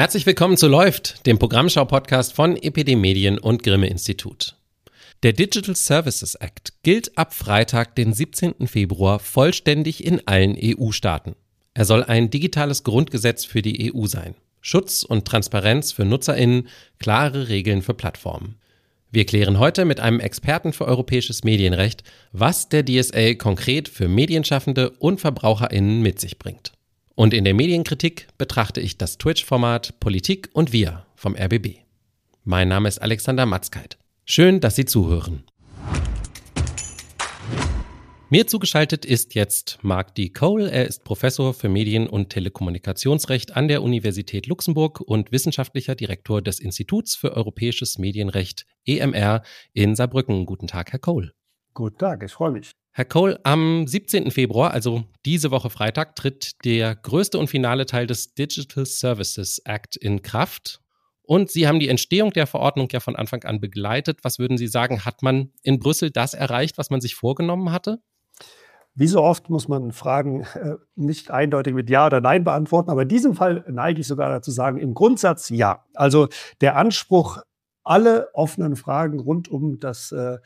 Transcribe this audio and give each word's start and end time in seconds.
Herzlich 0.00 0.24
willkommen 0.24 0.56
zu 0.56 0.66
Läuft, 0.66 1.26
dem 1.26 1.38
Programmschau-Podcast 1.38 2.32
von 2.32 2.56
EPD 2.56 2.96
Medien 2.96 3.36
und 3.36 3.62
Grimme 3.62 3.88
Institut. 3.88 4.56
Der 5.22 5.34
Digital 5.34 5.76
Services 5.76 6.36
Act 6.36 6.72
gilt 6.82 7.18
ab 7.18 7.34
Freitag, 7.34 7.96
den 7.96 8.14
17. 8.14 8.66
Februar, 8.66 9.18
vollständig 9.18 10.02
in 10.02 10.26
allen 10.26 10.56
EU-Staaten. 10.58 11.36
Er 11.74 11.84
soll 11.84 12.02
ein 12.02 12.30
digitales 12.30 12.82
Grundgesetz 12.82 13.44
für 13.44 13.60
die 13.60 13.92
EU 13.92 14.06
sein. 14.06 14.36
Schutz 14.62 15.02
und 15.02 15.26
Transparenz 15.26 15.92
für 15.92 16.06
NutzerInnen, 16.06 16.68
klare 16.98 17.48
Regeln 17.50 17.82
für 17.82 17.92
Plattformen. 17.92 18.54
Wir 19.10 19.26
klären 19.26 19.58
heute 19.58 19.84
mit 19.84 20.00
einem 20.00 20.20
Experten 20.20 20.72
für 20.72 20.86
europäisches 20.86 21.44
Medienrecht, 21.44 22.04
was 22.32 22.70
der 22.70 22.86
DSA 22.86 23.34
konkret 23.34 23.86
für 23.86 24.08
Medienschaffende 24.08 24.92
und 24.92 25.20
VerbraucherInnen 25.20 26.00
mit 26.00 26.20
sich 26.20 26.38
bringt. 26.38 26.72
Und 27.20 27.34
in 27.34 27.44
der 27.44 27.52
Medienkritik 27.52 28.28
betrachte 28.38 28.80
ich 28.80 28.96
das 28.96 29.18
Twitch-Format 29.18 30.00
Politik 30.00 30.48
und 30.54 30.72
Wir 30.72 31.04
vom 31.16 31.36
RBB. 31.36 31.80
Mein 32.44 32.68
Name 32.68 32.88
ist 32.88 33.02
Alexander 33.02 33.44
Matzkeit. 33.44 33.98
Schön, 34.24 34.60
dass 34.60 34.74
Sie 34.74 34.86
zuhören. 34.86 35.44
Mir 38.30 38.46
zugeschaltet 38.46 39.04
ist 39.04 39.34
jetzt 39.34 39.80
Mark 39.82 40.14
D. 40.14 40.30
Cole. 40.30 40.70
Er 40.70 40.86
ist 40.86 41.04
Professor 41.04 41.52
für 41.52 41.68
Medien- 41.68 42.08
und 42.08 42.30
Telekommunikationsrecht 42.30 43.54
an 43.54 43.68
der 43.68 43.82
Universität 43.82 44.46
Luxemburg 44.46 45.02
und 45.02 45.30
wissenschaftlicher 45.30 45.94
Direktor 45.94 46.40
des 46.40 46.58
Instituts 46.58 47.16
für 47.16 47.36
europäisches 47.36 47.98
Medienrecht 47.98 48.64
EMR 48.86 49.42
in 49.74 49.94
Saarbrücken. 49.94 50.46
Guten 50.46 50.68
Tag, 50.68 50.92
Herr 50.92 51.00
Cole. 51.00 51.34
Guten 51.74 51.98
Tag, 51.98 52.22
ich 52.22 52.32
freue 52.32 52.52
mich. 52.52 52.70
Herr 53.00 53.06
Cole, 53.06 53.40
am 53.44 53.86
17. 53.86 54.30
Februar, 54.30 54.72
also 54.72 55.04
diese 55.24 55.50
Woche 55.50 55.70
Freitag, 55.70 56.16
tritt 56.16 56.62
der 56.66 56.94
größte 56.94 57.38
und 57.38 57.48
finale 57.48 57.86
Teil 57.86 58.06
des 58.06 58.34
Digital 58.34 58.84
Services 58.84 59.58
Act 59.64 59.96
in 59.96 60.20
Kraft. 60.20 60.82
Und 61.22 61.50
Sie 61.50 61.66
haben 61.66 61.80
die 61.80 61.88
Entstehung 61.88 62.30
der 62.30 62.46
Verordnung 62.46 62.88
ja 62.92 63.00
von 63.00 63.16
Anfang 63.16 63.42
an 63.44 63.58
begleitet. 63.58 64.18
Was 64.22 64.38
würden 64.38 64.58
Sie 64.58 64.66
sagen, 64.66 65.06
hat 65.06 65.22
man 65.22 65.50
in 65.62 65.78
Brüssel 65.78 66.10
das 66.10 66.34
erreicht, 66.34 66.76
was 66.76 66.90
man 66.90 67.00
sich 67.00 67.14
vorgenommen 67.14 67.72
hatte? 67.72 68.02
Wie 68.94 69.06
so 69.06 69.22
oft 69.22 69.48
muss 69.48 69.66
man 69.66 69.92
Fragen 69.92 70.42
äh, 70.52 70.74
nicht 70.94 71.30
eindeutig 71.30 71.72
mit 71.72 71.88
Ja 71.88 72.04
oder 72.04 72.20
Nein 72.20 72.44
beantworten, 72.44 72.90
aber 72.90 73.04
in 73.04 73.08
diesem 73.08 73.34
Fall 73.34 73.64
neige 73.66 74.02
ich 74.02 74.08
sogar 74.08 74.28
dazu 74.28 74.50
sagen, 74.50 74.76
im 74.76 74.92
Grundsatz 74.92 75.48
ja. 75.48 75.86
Also 75.94 76.28
der 76.60 76.76
Anspruch, 76.76 77.38
alle 77.82 78.28
offenen 78.34 78.76
Fragen 78.76 79.20
rund 79.20 79.48
um 79.48 79.78
das 79.80 80.12
äh, 80.12 80.38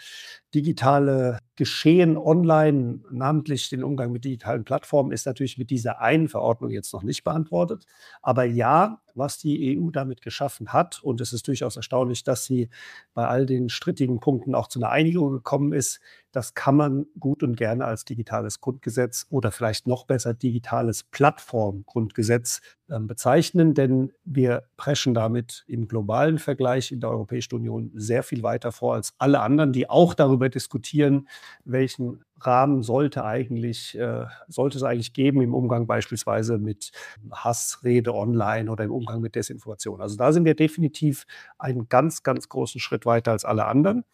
digitale 0.54 1.38
Geschehen 1.56 2.16
online, 2.16 3.00
namentlich 3.10 3.68
den 3.68 3.84
Umgang 3.84 4.10
mit 4.10 4.24
digitalen 4.24 4.64
Plattformen, 4.64 5.12
ist 5.12 5.26
natürlich 5.26 5.56
mit 5.56 5.70
dieser 5.70 6.00
einen 6.00 6.28
Verordnung 6.28 6.70
jetzt 6.70 6.92
noch 6.92 7.02
nicht 7.02 7.22
beantwortet. 7.22 7.86
Aber 8.22 8.44
ja, 8.44 9.00
was 9.14 9.38
die 9.38 9.78
EU 9.78 9.90
damit 9.90 10.20
geschaffen 10.20 10.72
hat, 10.72 11.02
und 11.02 11.20
es 11.20 11.32
ist 11.32 11.46
durchaus 11.46 11.76
erstaunlich, 11.76 12.24
dass 12.24 12.44
sie 12.44 12.68
bei 13.14 13.26
all 13.26 13.46
den 13.46 13.68
strittigen 13.68 14.18
Punkten 14.18 14.54
auch 14.54 14.68
zu 14.68 14.80
einer 14.80 14.90
Einigung 14.90 15.30
gekommen 15.30 15.72
ist, 15.72 16.00
das 16.32 16.54
kann 16.54 16.74
man 16.74 17.06
gut 17.20 17.44
und 17.44 17.56
gerne 17.56 17.84
als 17.84 18.04
digitales 18.04 18.60
Grundgesetz 18.60 19.26
oder 19.30 19.52
vielleicht 19.52 19.86
noch 19.86 20.04
besser 20.04 20.34
digitales 20.34 21.04
Plattformgrundgesetz 21.04 22.60
äh, 22.88 22.98
bezeichnen, 22.98 23.74
denn 23.74 24.12
wir 24.24 24.64
preschen 24.76 25.14
damit 25.14 25.64
im 25.68 25.86
globalen 25.86 26.38
Vergleich 26.38 26.90
in 26.90 26.98
der 26.98 27.10
Europäischen 27.10 27.54
Union 27.54 27.92
sehr 27.94 28.24
viel 28.24 28.42
weiter 28.42 28.72
vor 28.72 28.94
als 28.94 29.14
alle 29.18 29.40
anderen, 29.40 29.72
die 29.72 29.88
auch 29.88 30.14
darüber 30.14 30.43
darüber 30.44 30.48
diskutieren, 30.50 31.28
welchen 31.64 32.24
Rahmen 32.40 32.82
sollte 32.82 33.24
eigentlich, 33.24 33.96
äh, 33.98 34.26
sollte 34.48 34.78
es 34.78 34.82
eigentlich 34.82 35.12
geben 35.12 35.40
im 35.40 35.54
Umgang 35.54 35.86
beispielsweise 35.86 36.58
mit 36.58 36.90
Hassrede 37.32 38.14
online 38.14 38.70
oder 38.70 38.84
im 38.84 38.92
Umgang 38.92 39.20
mit 39.20 39.34
Desinformation. 39.34 40.00
Also 40.00 40.16
da 40.16 40.32
sind 40.32 40.44
wir 40.44 40.54
definitiv 40.54 41.24
einen 41.58 41.88
ganz, 41.88 42.22
ganz 42.22 42.48
großen 42.48 42.80
Schritt 42.80 43.06
weiter 43.06 43.32
als 43.32 43.44
alle 43.44 43.64
anderen. 43.66 44.04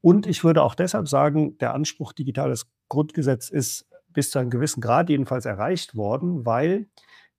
Und 0.00 0.26
ich 0.26 0.44
würde 0.44 0.62
auch 0.62 0.74
deshalb 0.74 1.08
sagen, 1.08 1.58
der 1.58 1.74
Anspruch 1.74 2.12
digitales 2.12 2.66
Grundgesetz 2.88 3.48
ist 3.48 3.86
bis 4.08 4.30
zu 4.30 4.38
einem 4.38 4.50
gewissen 4.50 4.80
Grad 4.80 5.08
jedenfalls 5.08 5.46
erreicht 5.46 5.96
worden, 5.96 6.44
weil 6.44 6.86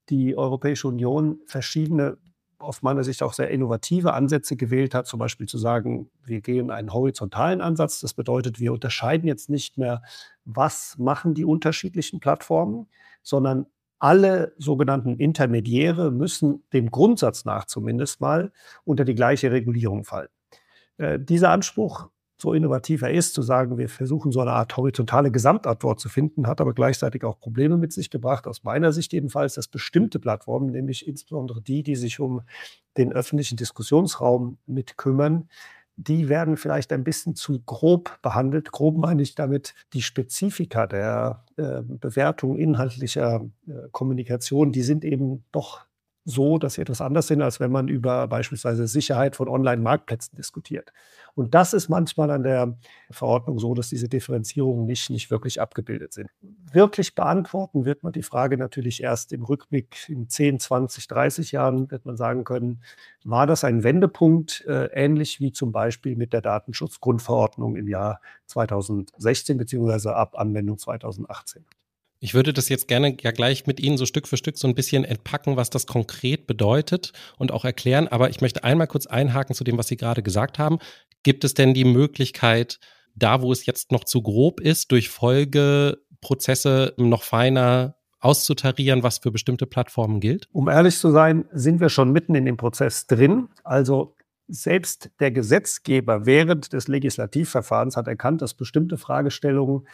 die 0.09 0.35
Europäische 0.37 0.87
Union 0.87 1.39
verschiedene 1.45 2.17
aus 2.63 2.81
meiner 2.81 3.03
Sicht 3.03 3.21
auch 3.21 3.33
sehr 3.33 3.49
innovative 3.49 4.13
Ansätze 4.13 4.55
gewählt 4.55 4.95
hat, 4.95 5.07
zum 5.07 5.19
Beispiel 5.19 5.47
zu 5.47 5.57
sagen, 5.57 6.09
wir 6.23 6.41
gehen 6.41 6.71
einen 6.71 6.93
horizontalen 6.93 7.61
Ansatz. 7.61 7.99
Das 7.99 8.13
bedeutet, 8.13 8.59
wir 8.59 8.73
unterscheiden 8.73 9.27
jetzt 9.27 9.49
nicht 9.49 9.77
mehr, 9.77 10.01
was 10.45 10.97
machen 10.97 11.33
die 11.33 11.45
unterschiedlichen 11.45 12.19
Plattformen, 12.19 12.87
sondern 13.21 13.67
alle 13.99 14.53
sogenannten 14.57 15.15
Intermediäre 15.15 16.11
müssen 16.11 16.63
dem 16.73 16.91
Grundsatz 16.91 17.45
nach 17.45 17.65
zumindest 17.65 18.19
mal 18.19 18.51
unter 18.83 19.05
die 19.05 19.15
gleiche 19.15 19.51
Regulierung 19.51 20.03
fallen. 20.03 20.29
Äh, 20.97 21.19
dieser 21.19 21.49
Anspruch 21.51 22.09
so 22.37 22.53
innovativ 22.53 23.01
er 23.01 23.11
ist, 23.11 23.33
zu 23.33 23.41
sagen, 23.41 23.77
wir 23.77 23.89
versuchen 23.89 24.31
so 24.31 24.41
eine 24.41 24.51
Art 24.51 24.75
horizontale 24.75 25.31
Gesamtantwort 25.31 25.99
zu 25.99 26.09
finden, 26.09 26.47
hat 26.47 26.61
aber 26.61 26.73
gleichzeitig 26.73 27.23
auch 27.23 27.39
Probleme 27.39 27.77
mit 27.77 27.93
sich 27.93 28.09
gebracht, 28.09 28.47
aus 28.47 28.63
meiner 28.63 28.91
Sicht 28.91 29.13
jedenfalls, 29.13 29.53
dass 29.53 29.67
bestimmte 29.67 30.19
Plattformen, 30.19 30.71
nämlich 30.71 31.07
insbesondere 31.07 31.61
die, 31.61 31.83
die 31.83 31.95
sich 31.95 32.19
um 32.19 32.41
den 32.97 33.13
öffentlichen 33.13 33.57
Diskussionsraum 33.57 34.57
mit 34.65 34.97
kümmern, 34.97 35.47
die 35.95 36.27
werden 36.27 36.57
vielleicht 36.57 36.91
ein 36.91 37.03
bisschen 37.03 37.35
zu 37.35 37.61
grob 37.61 38.19
behandelt. 38.21 38.71
Grob 38.71 38.97
meine 38.97 39.21
ich 39.21 39.35
damit 39.35 39.75
die 39.93 40.01
Spezifika 40.01 40.87
der 40.87 41.45
äh, 41.55 41.81
Bewertung 41.83 42.57
inhaltlicher 42.57 43.45
äh, 43.67 43.89
Kommunikation, 43.91 44.71
die 44.71 44.81
sind 44.81 45.05
eben 45.05 45.43
doch 45.51 45.85
so, 46.25 46.57
dass 46.57 46.75
sie 46.75 46.81
etwas 46.81 47.01
anders 47.01 47.27
sind, 47.27 47.41
als 47.41 47.59
wenn 47.59 47.71
man 47.71 47.87
über 47.87 48.27
beispielsweise 48.27 48.87
Sicherheit 48.87 49.35
von 49.35 49.49
Online-Marktplätzen 49.49 50.35
diskutiert. 50.37 50.93
Und 51.35 51.53
das 51.53 51.73
ist 51.73 51.89
manchmal 51.89 52.29
an 52.31 52.43
der 52.43 52.77
Verordnung 53.09 53.59
so, 53.59 53.73
dass 53.73 53.89
diese 53.89 54.07
Differenzierungen 54.07 54.85
nicht, 54.85 55.09
nicht 55.09 55.31
wirklich 55.31 55.59
abgebildet 55.59 56.13
sind. 56.13 56.29
Wirklich 56.71 57.15
beantworten 57.15 57.85
wird 57.85 58.03
man 58.03 58.13
die 58.13 58.23
Frage 58.23 58.57
natürlich 58.57 59.01
erst 59.01 59.33
im 59.33 59.43
Rückblick 59.43 60.07
in 60.07 60.29
10, 60.29 60.59
20, 60.59 61.07
30 61.07 61.51
Jahren, 61.51 61.91
wird 61.91 62.05
man 62.05 62.15
sagen 62.15 62.43
können, 62.43 62.83
war 63.23 63.47
das 63.47 63.63
ein 63.63 63.83
Wendepunkt, 63.83 64.63
äh, 64.67 64.85
ähnlich 64.93 65.39
wie 65.39 65.51
zum 65.51 65.71
Beispiel 65.71 66.15
mit 66.15 66.33
der 66.33 66.41
Datenschutzgrundverordnung 66.41 67.75
im 67.75 67.87
Jahr 67.87 68.21
2016 68.45 69.57
beziehungsweise 69.57 70.15
ab 70.15 70.37
Anwendung 70.37 70.77
2018. 70.77 71.65
Ich 72.23 72.33
würde 72.33 72.53
das 72.53 72.69
jetzt 72.69 72.87
gerne 72.87 73.17
ja 73.19 73.31
gleich 73.31 73.67
mit 73.67 73.81
Ihnen 73.81 73.97
so 73.97 74.05
Stück 74.05 74.29
für 74.29 74.37
Stück 74.37 74.57
so 74.57 74.65
ein 74.65 74.75
bisschen 74.75 75.03
entpacken, 75.03 75.57
was 75.57 75.69
das 75.69 75.85
konkret 75.87 76.47
bedeutet 76.47 77.11
und 77.37 77.51
auch 77.51 77.65
erklären. 77.65 78.07
Aber 78.07 78.29
ich 78.29 78.39
möchte 78.39 78.63
einmal 78.63 78.87
kurz 78.87 79.07
einhaken 79.07 79.53
zu 79.53 79.65
dem, 79.65 79.77
was 79.77 79.89
Sie 79.89 79.97
gerade 79.97 80.23
gesagt 80.23 80.57
haben. 80.57 80.79
Gibt 81.23 81.43
es 81.43 81.53
denn 81.53 81.73
die 81.73 81.83
Möglichkeit, 81.83 82.79
da 83.13 83.41
wo 83.41 83.51
es 83.51 83.65
jetzt 83.65 83.91
noch 83.91 84.05
zu 84.05 84.21
grob 84.21 84.61
ist, 84.61 84.93
durch 84.93 85.09
Folgeprozesse 85.09 86.93
noch 86.95 87.23
feiner 87.23 87.97
auszutarieren, 88.21 89.03
was 89.03 89.17
für 89.17 89.31
bestimmte 89.31 89.65
Plattformen 89.65 90.21
gilt? 90.21 90.47
Um 90.53 90.69
ehrlich 90.69 90.97
zu 90.97 91.11
sein, 91.11 91.43
sind 91.51 91.81
wir 91.81 91.89
schon 91.89 92.13
mitten 92.13 92.35
in 92.35 92.45
dem 92.45 92.55
Prozess 92.55 93.05
drin. 93.05 93.49
Also 93.65 94.15
selbst 94.47 95.11
der 95.19 95.31
Gesetzgeber 95.31 96.25
während 96.25 96.71
des 96.71 96.87
Legislativverfahrens 96.87 97.97
hat 97.97 98.07
erkannt, 98.07 98.41
dass 98.41 98.53
bestimmte 98.53 98.95
Fragestellungen 98.95 99.85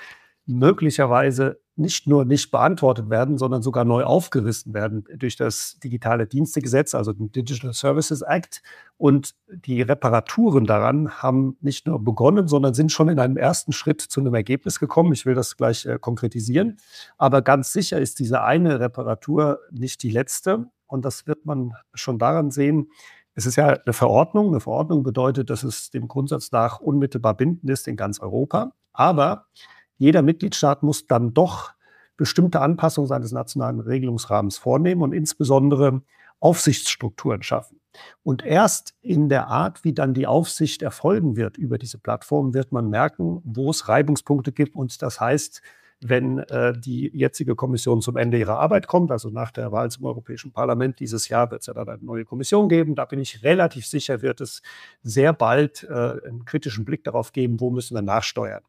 möglicherweise 0.49 1.59
nicht 1.75 2.07
nur 2.07 2.25
nicht 2.25 2.51
beantwortet 2.51 3.09
werden, 3.09 3.37
sondern 3.37 3.61
sogar 3.61 3.85
neu 3.85 4.03
aufgerissen 4.03 4.73
werden 4.73 5.05
durch 5.15 5.37
das 5.37 5.79
digitale 5.79 6.27
Dienstegesetz, 6.27 6.93
also 6.93 7.13
den 7.13 7.31
Digital 7.31 7.71
Services 7.73 8.21
Act. 8.21 8.61
Und 8.97 9.35
die 9.47 9.81
Reparaturen 9.81 10.65
daran 10.65 11.09
haben 11.09 11.55
nicht 11.61 11.87
nur 11.87 12.03
begonnen, 12.03 12.47
sondern 12.49 12.73
sind 12.73 12.91
schon 12.91 13.07
in 13.07 13.19
einem 13.19 13.37
ersten 13.37 13.71
Schritt 13.71 14.01
zu 14.01 14.19
einem 14.19 14.33
Ergebnis 14.33 14.79
gekommen. 14.79 15.13
Ich 15.13 15.25
will 15.25 15.35
das 15.35 15.55
gleich 15.55 15.85
äh, 15.85 15.99
konkretisieren. 15.99 16.77
Aber 17.17 17.41
ganz 17.41 17.71
sicher 17.71 17.99
ist 17.99 18.19
diese 18.19 18.41
eine 18.43 18.81
Reparatur 18.81 19.59
nicht 19.71 20.03
die 20.03 20.11
letzte. 20.11 20.65
Und 20.87 21.05
das 21.05 21.27
wird 21.27 21.45
man 21.45 21.73
schon 21.93 22.19
daran 22.19 22.51
sehen, 22.51 22.89
es 23.35 23.45
ist 23.45 23.55
ja 23.55 23.67
eine 23.67 23.93
Verordnung. 23.93 24.49
Eine 24.49 24.59
Verordnung 24.59 25.03
bedeutet, 25.03 25.49
dass 25.49 25.63
es 25.63 25.91
dem 25.91 26.09
Grundsatz 26.09 26.51
nach 26.51 26.81
unmittelbar 26.81 27.37
bindend 27.37 27.69
ist 27.69 27.87
in 27.87 27.95
ganz 27.95 28.19
Europa. 28.19 28.73
Aber 28.91 29.45
jeder 29.99 30.21
Mitgliedstaat 30.23 30.81
muss 30.81 31.05
dann 31.05 31.33
doch 31.33 31.73
bestimmte 32.17 32.61
Anpassungen 32.61 33.07
seines 33.07 33.31
nationalen 33.31 33.79
Regelungsrahmens 33.79 34.57
vornehmen 34.57 35.03
und 35.03 35.13
insbesondere 35.13 36.01
Aufsichtsstrukturen 36.39 37.43
schaffen. 37.43 37.79
Und 38.23 38.45
erst 38.45 38.95
in 39.01 39.29
der 39.29 39.47
Art, 39.47 39.83
wie 39.83 39.93
dann 39.93 40.13
die 40.13 40.27
Aufsicht 40.27 40.81
erfolgen 40.81 41.35
wird 41.35 41.57
über 41.57 41.77
diese 41.77 41.97
Plattform, 41.97 42.53
wird 42.53 42.71
man 42.71 42.89
merken, 42.89 43.41
wo 43.43 43.69
es 43.69 43.87
Reibungspunkte 43.87 44.51
gibt. 44.51 44.75
Und 44.75 45.01
das 45.01 45.19
heißt, 45.19 45.61
wenn 46.01 46.39
äh, 46.39 46.73
die 46.77 47.09
jetzige 47.13 47.55
Kommission 47.55 48.01
zum 48.01 48.15
Ende 48.15 48.37
ihrer 48.37 48.59
Arbeit 48.59 48.87
kommt, 48.87 49.11
also 49.11 49.29
nach 49.29 49.51
der 49.51 49.71
Wahl 49.71 49.91
zum 49.91 50.05
Europäischen 50.05 50.53
Parlament 50.53 50.99
dieses 50.99 51.27
Jahr 51.27 51.51
wird 51.51 51.61
es 51.61 51.67
ja 51.67 51.73
dann 51.73 51.89
eine 51.89 52.03
neue 52.03 52.23
Kommission 52.23 52.69
geben. 52.69 52.95
Da 52.95 53.05
bin 53.05 53.19
ich 53.19 53.43
relativ 53.43 53.85
sicher, 53.85 54.21
wird 54.21 54.39
es 54.39 54.61
sehr 55.03 55.33
bald 55.33 55.83
äh, 55.83 55.93
einen 56.25 56.45
kritischen 56.45 56.85
Blick 56.85 57.03
darauf 57.03 57.33
geben, 57.33 57.59
wo 57.59 57.69
müssen 57.69 57.95
wir 57.95 58.01
nachsteuern. 58.01 58.63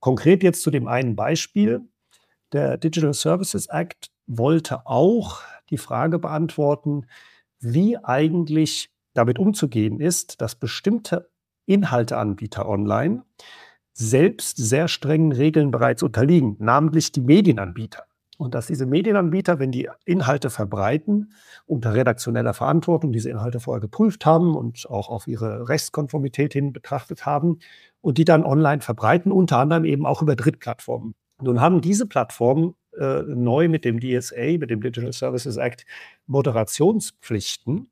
Konkret 0.00 0.42
jetzt 0.42 0.62
zu 0.62 0.70
dem 0.70 0.88
einen 0.88 1.14
Beispiel. 1.14 1.82
Der 2.52 2.76
Digital 2.78 3.14
Services 3.14 3.66
Act 3.66 4.10
wollte 4.26 4.86
auch 4.86 5.42
die 5.70 5.78
Frage 5.78 6.18
beantworten, 6.18 7.06
wie 7.60 7.96
eigentlich 7.98 8.90
damit 9.14 9.38
umzugehen 9.38 10.00
ist, 10.00 10.40
dass 10.40 10.54
bestimmte 10.54 11.30
Inhalteanbieter 11.66 12.68
online 12.68 13.24
selbst 13.92 14.56
sehr 14.56 14.88
strengen 14.88 15.32
Regeln 15.32 15.70
bereits 15.70 16.02
unterliegen, 16.02 16.56
namentlich 16.58 17.12
die 17.12 17.20
Medienanbieter. 17.20 18.04
Und 18.38 18.54
dass 18.54 18.68
diese 18.68 18.86
Medienanbieter, 18.86 19.58
wenn 19.58 19.70
die 19.70 19.90
Inhalte 20.06 20.48
verbreiten, 20.48 21.34
unter 21.66 21.92
redaktioneller 21.92 22.54
Verantwortung 22.54 23.12
diese 23.12 23.28
Inhalte 23.28 23.60
vorher 23.60 23.82
geprüft 23.82 24.24
haben 24.24 24.56
und 24.56 24.88
auch 24.88 25.10
auf 25.10 25.26
ihre 25.26 25.68
Rechtskonformität 25.68 26.54
hin 26.54 26.72
betrachtet 26.72 27.26
haben 27.26 27.58
und 28.00 28.18
die 28.18 28.24
dann 28.24 28.44
online 28.44 28.80
verbreiten, 28.80 29.32
unter 29.32 29.58
anderem 29.58 29.84
eben 29.84 30.06
auch 30.06 30.22
über 30.22 30.36
Drittplattformen. 30.36 31.14
Nun 31.42 31.60
haben 31.60 31.80
diese 31.80 32.06
Plattformen 32.06 32.74
äh, 32.98 33.22
neu 33.22 33.68
mit 33.68 33.84
dem 33.84 34.00
DSA, 34.00 34.58
mit 34.58 34.70
dem 34.70 34.80
Digital 34.80 35.12
Services 35.12 35.56
Act, 35.56 35.86
Moderationspflichten. 36.26 37.90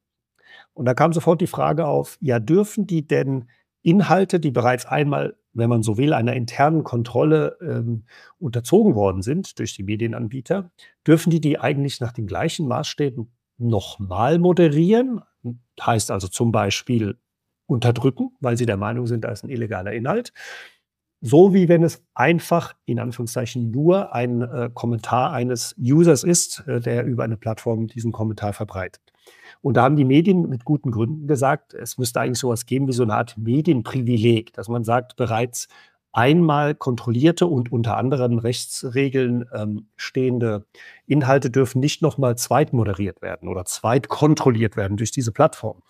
Und 0.74 0.84
da 0.84 0.94
kam 0.94 1.12
sofort 1.12 1.40
die 1.40 1.46
Frage 1.46 1.86
auf, 1.86 2.18
ja, 2.20 2.38
dürfen 2.38 2.86
die 2.86 3.06
denn 3.06 3.48
Inhalte, 3.82 4.40
die 4.40 4.50
bereits 4.50 4.86
einmal 4.86 5.36
wenn 5.58 5.68
man 5.68 5.82
so 5.82 5.98
will, 5.98 6.12
einer 6.12 6.34
internen 6.34 6.84
Kontrolle 6.84 7.58
ähm, 7.60 8.04
unterzogen 8.38 8.94
worden 8.94 9.22
sind 9.22 9.58
durch 9.58 9.74
die 9.74 9.82
Medienanbieter, 9.82 10.70
dürfen 11.06 11.30
die 11.30 11.40
die 11.40 11.58
eigentlich 11.58 12.00
nach 12.00 12.12
den 12.12 12.26
gleichen 12.26 12.68
Maßstäben 12.68 13.32
nochmal 13.58 14.38
moderieren. 14.38 15.20
Heißt 15.80 16.10
also 16.10 16.28
zum 16.28 16.52
Beispiel 16.52 17.18
unterdrücken, 17.68 18.30
weil 18.40 18.56
sie 18.56 18.66
der 18.66 18.76
Meinung 18.76 19.06
sind, 19.06 19.24
da 19.24 19.30
ist 19.30 19.44
ein 19.44 19.50
illegaler 19.50 19.92
Inhalt. 19.92 20.32
So 21.20 21.52
wie 21.52 21.68
wenn 21.68 21.82
es 21.82 22.02
einfach, 22.14 22.74
in 22.84 22.98
Anführungszeichen, 22.98 23.70
nur 23.70 24.14
ein 24.14 24.42
äh, 24.42 24.70
Kommentar 24.72 25.32
eines 25.32 25.74
Users 25.78 26.22
ist, 26.22 26.64
äh, 26.66 26.80
der 26.80 27.04
über 27.04 27.24
eine 27.24 27.36
Plattform 27.36 27.88
diesen 27.88 28.12
Kommentar 28.12 28.52
verbreitet. 28.52 29.02
Und 29.60 29.76
da 29.76 29.82
haben 29.82 29.96
die 29.96 30.04
Medien 30.04 30.48
mit 30.48 30.64
guten 30.64 30.92
Gründen 30.92 31.26
gesagt, 31.26 31.74
es 31.74 31.98
müsste 31.98 32.20
eigentlich 32.20 32.38
sowas 32.38 32.66
geben 32.66 32.86
wie 32.86 32.92
so 32.92 33.02
eine 33.02 33.14
Art 33.14 33.36
Medienprivileg, 33.36 34.52
dass 34.52 34.68
man 34.68 34.84
sagt, 34.84 35.16
bereits 35.16 35.66
einmal 36.12 36.74
kontrollierte 36.74 37.46
und 37.46 37.70
unter 37.70 37.96
anderen 37.96 38.38
Rechtsregeln 38.38 39.44
ähm, 39.52 39.88
stehende 39.96 40.66
Inhalte 41.06 41.50
dürfen 41.50 41.80
nicht 41.80 42.00
nochmal 42.00 42.38
zweitmoderiert 42.38 43.20
werden 43.22 43.48
oder 43.48 43.64
zweitkontrolliert 43.64 44.76
werden 44.76 44.96
durch 44.96 45.10
diese 45.10 45.32
Plattform. 45.32 45.82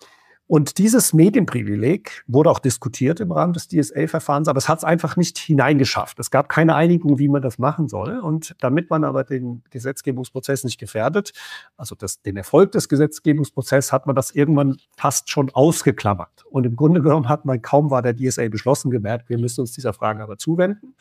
Und 0.49 0.79
dieses 0.79 1.13
Medienprivileg 1.13 2.23
wurde 2.25 2.49
auch 2.49 2.57
diskutiert 2.57 3.19
im 3.19 3.31
Rahmen 3.31 3.53
des 3.53 3.67
DSA-Verfahrens, 3.67 4.47
aber 4.47 4.57
es 4.57 4.67
hat 4.67 4.79
es 4.79 4.83
einfach 4.83 5.15
nicht 5.15 5.37
hineingeschafft. 5.37 6.17
Es 6.17 6.31
gab 6.31 6.49
keine 6.49 6.73
Einigung, 6.73 7.19
wie 7.19 7.27
man 7.27 7.43
das 7.43 7.59
machen 7.59 7.87
soll. 7.87 8.17
Und 8.17 8.55
damit 8.59 8.89
man 8.89 9.03
aber 9.03 9.23
den 9.23 9.61
Gesetzgebungsprozess 9.69 10.63
nicht 10.63 10.79
gefährdet, 10.79 11.33
also 11.77 11.93
das, 11.93 12.23
den 12.23 12.35
Erfolg 12.35 12.71
des 12.71 12.89
Gesetzgebungsprozesses, 12.89 13.93
hat 13.93 14.07
man 14.07 14.15
das 14.15 14.31
irgendwann 14.31 14.77
fast 14.97 15.29
schon 15.29 15.51
ausgeklammert. 15.51 16.45
Und 16.49 16.65
im 16.65 16.75
Grunde 16.75 17.03
genommen 17.03 17.29
hat 17.29 17.45
man 17.45 17.61
kaum 17.61 17.91
war 17.91 18.01
der 18.01 18.15
DSA 18.15 18.49
beschlossen 18.49 18.89
gemerkt, 18.89 19.29
wir 19.29 19.37
müssen 19.37 19.61
uns 19.61 19.73
dieser 19.73 19.93
Frage 19.93 20.23
aber 20.23 20.39
zuwenden. 20.39 20.95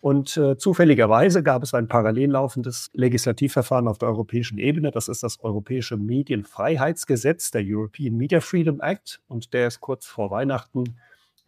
Und 0.00 0.38
äh, 0.38 0.56
zufälligerweise 0.56 1.42
gab 1.42 1.62
es 1.62 1.74
ein 1.74 1.88
parallel 1.88 2.30
laufendes 2.30 2.88
Legislativverfahren 2.94 3.86
auf 3.86 3.98
der 3.98 4.08
europäischen 4.08 4.56
Ebene. 4.56 4.90
Das 4.92 5.08
ist 5.08 5.22
das 5.22 5.44
Europäische 5.44 5.98
Medienfreiheitsgesetz, 5.98 7.50
der 7.50 7.60
European 7.66 8.16
Media 8.16 8.40
Freedom 8.40 8.80
Act 8.80 8.93
gezeigt 8.94 9.20
und 9.28 9.52
der 9.52 9.68
ist 9.68 9.80
kurz 9.80 10.06
vor 10.06 10.30
Weihnachten 10.30 10.96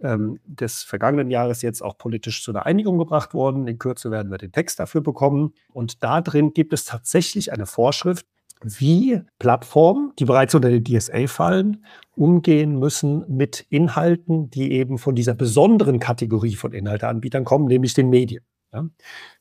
ähm, 0.00 0.38
des 0.44 0.82
vergangenen 0.82 1.30
Jahres 1.30 1.62
jetzt 1.62 1.82
auch 1.82 1.96
politisch 1.96 2.42
zu 2.42 2.50
einer 2.50 2.66
Einigung 2.66 2.98
gebracht 2.98 3.34
worden. 3.34 3.66
In 3.66 3.78
Kürze 3.78 4.10
werden 4.10 4.30
wir 4.30 4.38
den 4.38 4.52
Text 4.52 4.78
dafür 4.78 5.00
bekommen. 5.00 5.54
Und 5.72 6.02
da 6.02 6.20
drin 6.20 6.52
gibt 6.52 6.72
es 6.72 6.84
tatsächlich 6.84 7.52
eine 7.52 7.66
Vorschrift, 7.66 8.26
wie 8.62 9.20
Plattformen, 9.38 10.12
die 10.18 10.24
bereits 10.24 10.54
unter 10.54 10.70
den 10.70 10.84
DSA 10.84 11.26
fallen, 11.26 11.84
umgehen 12.14 12.78
müssen 12.78 13.24
mit 13.28 13.66
Inhalten, 13.68 14.50
die 14.50 14.72
eben 14.72 14.98
von 14.98 15.14
dieser 15.14 15.34
besonderen 15.34 15.98
Kategorie 15.98 16.56
von 16.56 16.72
Inhalteanbietern 16.72 17.44
kommen, 17.44 17.66
nämlich 17.66 17.92
den 17.94 18.08
Medien. 18.08 18.44
Ja? 18.72 18.88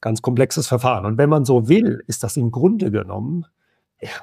Ganz 0.02 0.22
komplexes 0.22 0.68
Verfahren. 0.68 1.06
Und 1.06 1.18
wenn 1.18 1.30
man 1.30 1.46
so 1.46 1.70
will, 1.70 2.04
ist 2.08 2.24
das 2.24 2.36
im 2.36 2.52
Grunde 2.52 2.92
genommen 2.92 3.46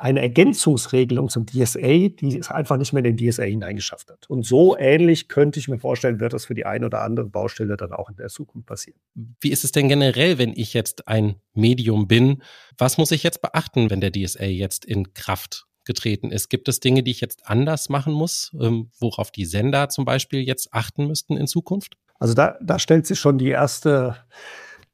eine 0.01 0.21
Ergänzungsregelung 0.21 1.29
zum 1.29 1.47
DSA, 1.47 2.09
die 2.09 2.39
es 2.39 2.51
einfach 2.51 2.77
nicht 2.77 2.93
mehr 2.93 3.05
in 3.05 3.17
den 3.17 3.31
DSA 3.31 3.45
hineingeschafft 3.45 4.11
hat. 4.11 4.29
Und 4.29 4.45
so 4.45 4.77
ähnlich 4.77 5.29
könnte 5.29 5.59
ich 5.59 5.69
mir 5.69 5.79
vorstellen, 5.79 6.21
wird 6.21 6.35
das 6.35 6.45
für 6.45 6.55
die 6.55 6.67
eine 6.67 6.87
oder 6.87 7.03
andere 7.03 7.27
Baustelle 7.27 7.77
dann 7.77 7.93
auch 7.93 8.11
in 8.11 8.17
der 8.17 8.29
Zukunft 8.29 8.67
passieren. 8.67 8.99
Wie 9.15 9.51
ist 9.51 9.65
es 9.65 9.73
denn 9.73 9.89
generell, 9.89 10.39
wenn 10.39 10.53
ich 10.55 10.75
jetzt 10.75 11.09
ein 11.09 11.37
Medium 11.55 12.07
bin? 12.07 12.43
Was 12.77 12.99
muss 12.99 13.11
ich 13.11 13.23
jetzt 13.23 13.41
beachten, 13.41 13.91
wenn 13.91 14.01
der 14.01 14.13
DSA 14.13 14.45
jetzt 14.45 14.85
in 14.85 15.15
Kraft 15.15 15.67
getreten 15.85 16.31
ist? 16.31 16.49
Gibt 16.49 16.69
es 16.69 16.81
Dinge, 16.81 17.03
die 17.03 17.11
ich 17.11 17.21
jetzt 17.21 17.47
anders 17.49 17.89
machen 17.89 18.13
muss, 18.13 18.53
ähm, 18.61 18.91
worauf 18.99 19.31
die 19.31 19.47
Sender 19.47 19.89
zum 19.89 20.05
Beispiel 20.05 20.41
jetzt 20.41 20.73
achten 20.73 21.07
müssten 21.07 21.37
in 21.37 21.47
Zukunft? 21.47 21.97
Also 22.19 22.35
da, 22.35 22.57
da 22.63 22.79
stellt 22.79 23.07
sich 23.07 23.19
schon 23.19 23.39
die 23.39 23.49
erste 23.49 24.17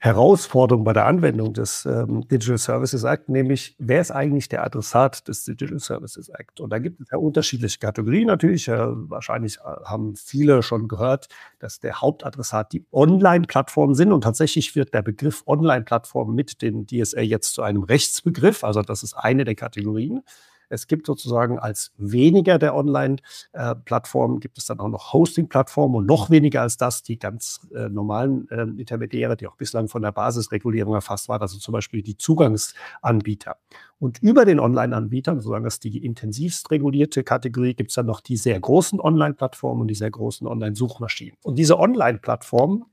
Herausforderung 0.00 0.84
bei 0.84 0.92
der 0.92 1.06
Anwendung 1.06 1.52
des 1.52 1.84
ähm, 1.84 2.26
Digital 2.28 2.58
Services 2.58 3.02
Act, 3.02 3.28
nämlich 3.28 3.74
wer 3.78 4.00
ist 4.00 4.12
eigentlich 4.12 4.48
der 4.48 4.64
Adressat 4.64 5.26
des 5.26 5.44
Digital 5.44 5.80
Services 5.80 6.28
Act? 6.28 6.60
Und 6.60 6.70
da 6.70 6.78
gibt 6.78 7.00
es 7.00 7.08
ja 7.10 7.18
unterschiedliche 7.18 7.80
Kategorien 7.80 8.28
natürlich. 8.28 8.68
Äh, 8.68 8.78
wahrscheinlich 8.78 9.58
haben 9.58 10.14
viele 10.14 10.62
schon 10.62 10.86
gehört, 10.86 11.28
dass 11.58 11.80
der 11.80 12.00
Hauptadressat 12.00 12.72
die 12.72 12.86
Online-Plattformen 12.92 13.96
sind. 13.96 14.12
Und 14.12 14.22
tatsächlich 14.22 14.76
wird 14.76 14.94
der 14.94 15.02
Begriff 15.02 15.42
Online-Plattform 15.46 16.32
mit 16.32 16.62
dem 16.62 16.86
DSA 16.86 17.22
jetzt 17.22 17.54
zu 17.54 17.62
einem 17.62 17.82
Rechtsbegriff. 17.82 18.62
Also 18.62 18.82
das 18.82 19.02
ist 19.02 19.14
eine 19.14 19.44
der 19.44 19.56
Kategorien. 19.56 20.22
Es 20.68 20.86
gibt 20.86 21.06
sozusagen 21.06 21.58
als 21.58 21.92
weniger 21.96 22.58
der 22.58 22.74
Online-Plattformen, 22.74 24.40
gibt 24.40 24.58
es 24.58 24.66
dann 24.66 24.80
auch 24.80 24.88
noch 24.88 25.12
Hosting-Plattformen 25.12 25.96
und 25.96 26.06
noch 26.06 26.30
weniger 26.30 26.62
als 26.62 26.76
das 26.76 27.02
die 27.02 27.18
ganz 27.18 27.66
äh, 27.74 27.88
normalen 27.88 28.48
äh, 28.50 28.62
Intermediäre, 28.62 29.36
die 29.36 29.46
auch 29.46 29.56
bislang 29.56 29.88
von 29.88 30.02
der 30.02 30.12
Basisregulierung 30.12 30.94
erfasst 30.94 31.28
waren, 31.28 31.40
also 31.40 31.58
zum 31.58 31.72
Beispiel 31.72 32.02
die 32.02 32.16
Zugangsanbieter. 32.16 33.56
Und 33.98 34.22
über 34.22 34.44
den 34.44 34.60
Online-Anbietern, 34.60 35.40
sozusagen 35.40 35.64
das 35.64 35.80
die 35.80 36.04
intensivst 36.04 36.70
regulierte 36.70 37.24
Kategorie, 37.24 37.74
gibt 37.74 37.90
es 37.90 37.96
dann 37.96 38.06
noch 38.06 38.20
die 38.20 38.36
sehr 38.36 38.60
großen 38.60 39.00
Online-Plattformen 39.00 39.82
und 39.82 39.88
die 39.88 39.94
sehr 39.94 40.10
großen 40.10 40.46
Online-Suchmaschinen. 40.46 41.36
Und 41.42 41.58
diese 41.58 41.78
Online-Plattformen 41.78 42.84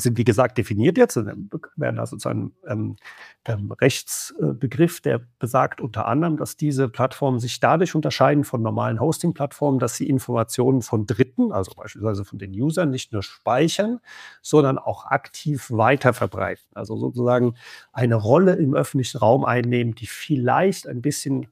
sind 0.00 0.18
wie 0.18 0.24
gesagt 0.24 0.58
definiert 0.58 0.98
jetzt, 0.98 1.16
werden 1.16 2.06
zu 2.06 2.28
einem 2.28 2.52
ähm, 2.66 2.96
ähm, 3.44 3.72
Rechtsbegriff, 3.72 5.00
der 5.00 5.20
besagt 5.38 5.80
unter 5.80 6.06
anderem, 6.06 6.36
dass 6.36 6.56
diese 6.56 6.88
Plattformen 6.88 7.38
sich 7.40 7.60
dadurch 7.60 7.94
unterscheiden 7.94 8.44
von 8.44 8.62
normalen 8.62 9.00
Hosting-Plattformen, 9.00 9.78
dass 9.78 9.96
sie 9.96 10.08
Informationen 10.08 10.82
von 10.82 11.06
Dritten, 11.06 11.52
also 11.52 11.72
beispielsweise 11.74 12.24
von 12.24 12.38
den 12.38 12.52
Usern, 12.52 12.90
nicht 12.90 13.12
nur 13.12 13.22
speichern, 13.22 14.00
sondern 14.42 14.78
auch 14.78 15.06
aktiv 15.06 15.70
weiterverbreiten. 15.70 16.64
Also 16.74 16.96
sozusagen 16.96 17.54
eine 17.92 18.14
Rolle 18.16 18.54
im 18.54 18.74
öffentlichen 18.74 19.18
Raum 19.18 19.44
einnehmen, 19.44 19.94
die 19.94 20.06
vielleicht 20.06 20.86
ein 20.86 21.02
bisschen 21.02 21.48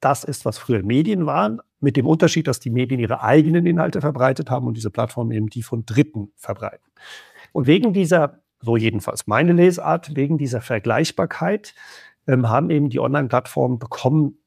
das 0.00 0.22
ist, 0.22 0.44
was 0.44 0.58
früher 0.58 0.82
Medien 0.82 1.24
waren, 1.24 1.60
mit 1.80 1.96
dem 1.96 2.06
Unterschied, 2.06 2.46
dass 2.46 2.60
die 2.60 2.70
Medien 2.70 3.00
ihre 3.00 3.22
eigenen 3.22 3.64
Inhalte 3.66 4.00
verbreitet 4.00 4.50
haben 4.50 4.66
und 4.66 4.76
diese 4.76 4.90
Plattformen 4.90 5.30
eben 5.32 5.48
die 5.48 5.62
von 5.62 5.86
Dritten 5.86 6.32
verbreiten. 6.36 6.84
Und 7.54 7.68
wegen 7.68 7.92
dieser, 7.92 8.40
so 8.60 8.76
jedenfalls 8.76 9.28
meine 9.28 9.52
Lesart, 9.52 10.16
wegen 10.16 10.38
dieser 10.38 10.60
Vergleichbarkeit 10.60 11.74
ähm, 12.26 12.48
haben 12.48 12.68
eben 12.68 12.90
die 12.90 12.98
Online-Plattformen 12.98 13.78
bekommen 13.78 14.38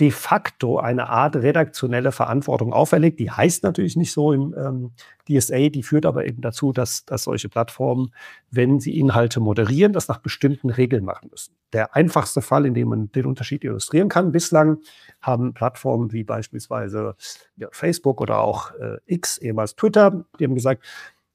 de 0.00 0.10
facto 0.10 0.78
eine 0.78 1.10
Art 1.10 1.36
redaktionelle 1.36 2.10
Verantwortung 2.10 2.72
auferlegt. 2.72 3.20
Die 3.20 3.30
heißt 3.30 3.62
natürlich 3.64 3.96
nicht 3.96 4.12
so 4.12 4.32
im 4.32 4.54
ähm, 4.56 4.92
DSA, 5.28 5.68
die 5.68 5.82
führt 5.82 6.06
aber 6.06 6.24
eben 6.24 6.40
dazu, 6.40 6.72
dass, 6.72 7.04
dass 7.04 7.24
solche 7.24 7.50
Plattformen, 7.50 8.14
wenn 8.50 8.80
sie 8.80 8.98
Inhalte 8.98 9.38
moderieren, 9.38 9.92
das 9.92 10.08
nach 10.08 10.18
bestimmten 10.18 10.70
Regeln 10.70 11.04
machen 11.04 11.28
müssen. 11.30 11.54
Der 11.74 11.94
einfachste 11.94 12.40
Fall, 12.40 12.64
in 12.64 12.72
dem 12.72 12.88
man 12.88 13.12
den 13.12 13.26
Unterschied 13.26 13.62
illustrieren 13.62 14.08
kann, 14.08 14.32
bislang 14.32 14.78
haben 15.20 15.52
Plattformen 15.52 16.12
wie 16.12 16.24
beispielsweise 16.24 17.14
ja, 17.56 17.68
Facebook 17.72 18.22
oder 18.22 18.38
auch 18.38 18.70
äh, 18.76 18.96
X, 19.04 19.36
ehemals 19.36 19.76
Twitter, 19.76 20.24
die 20.40 20.44
haben 20.44 20.54
gesagt, 20.54 20.82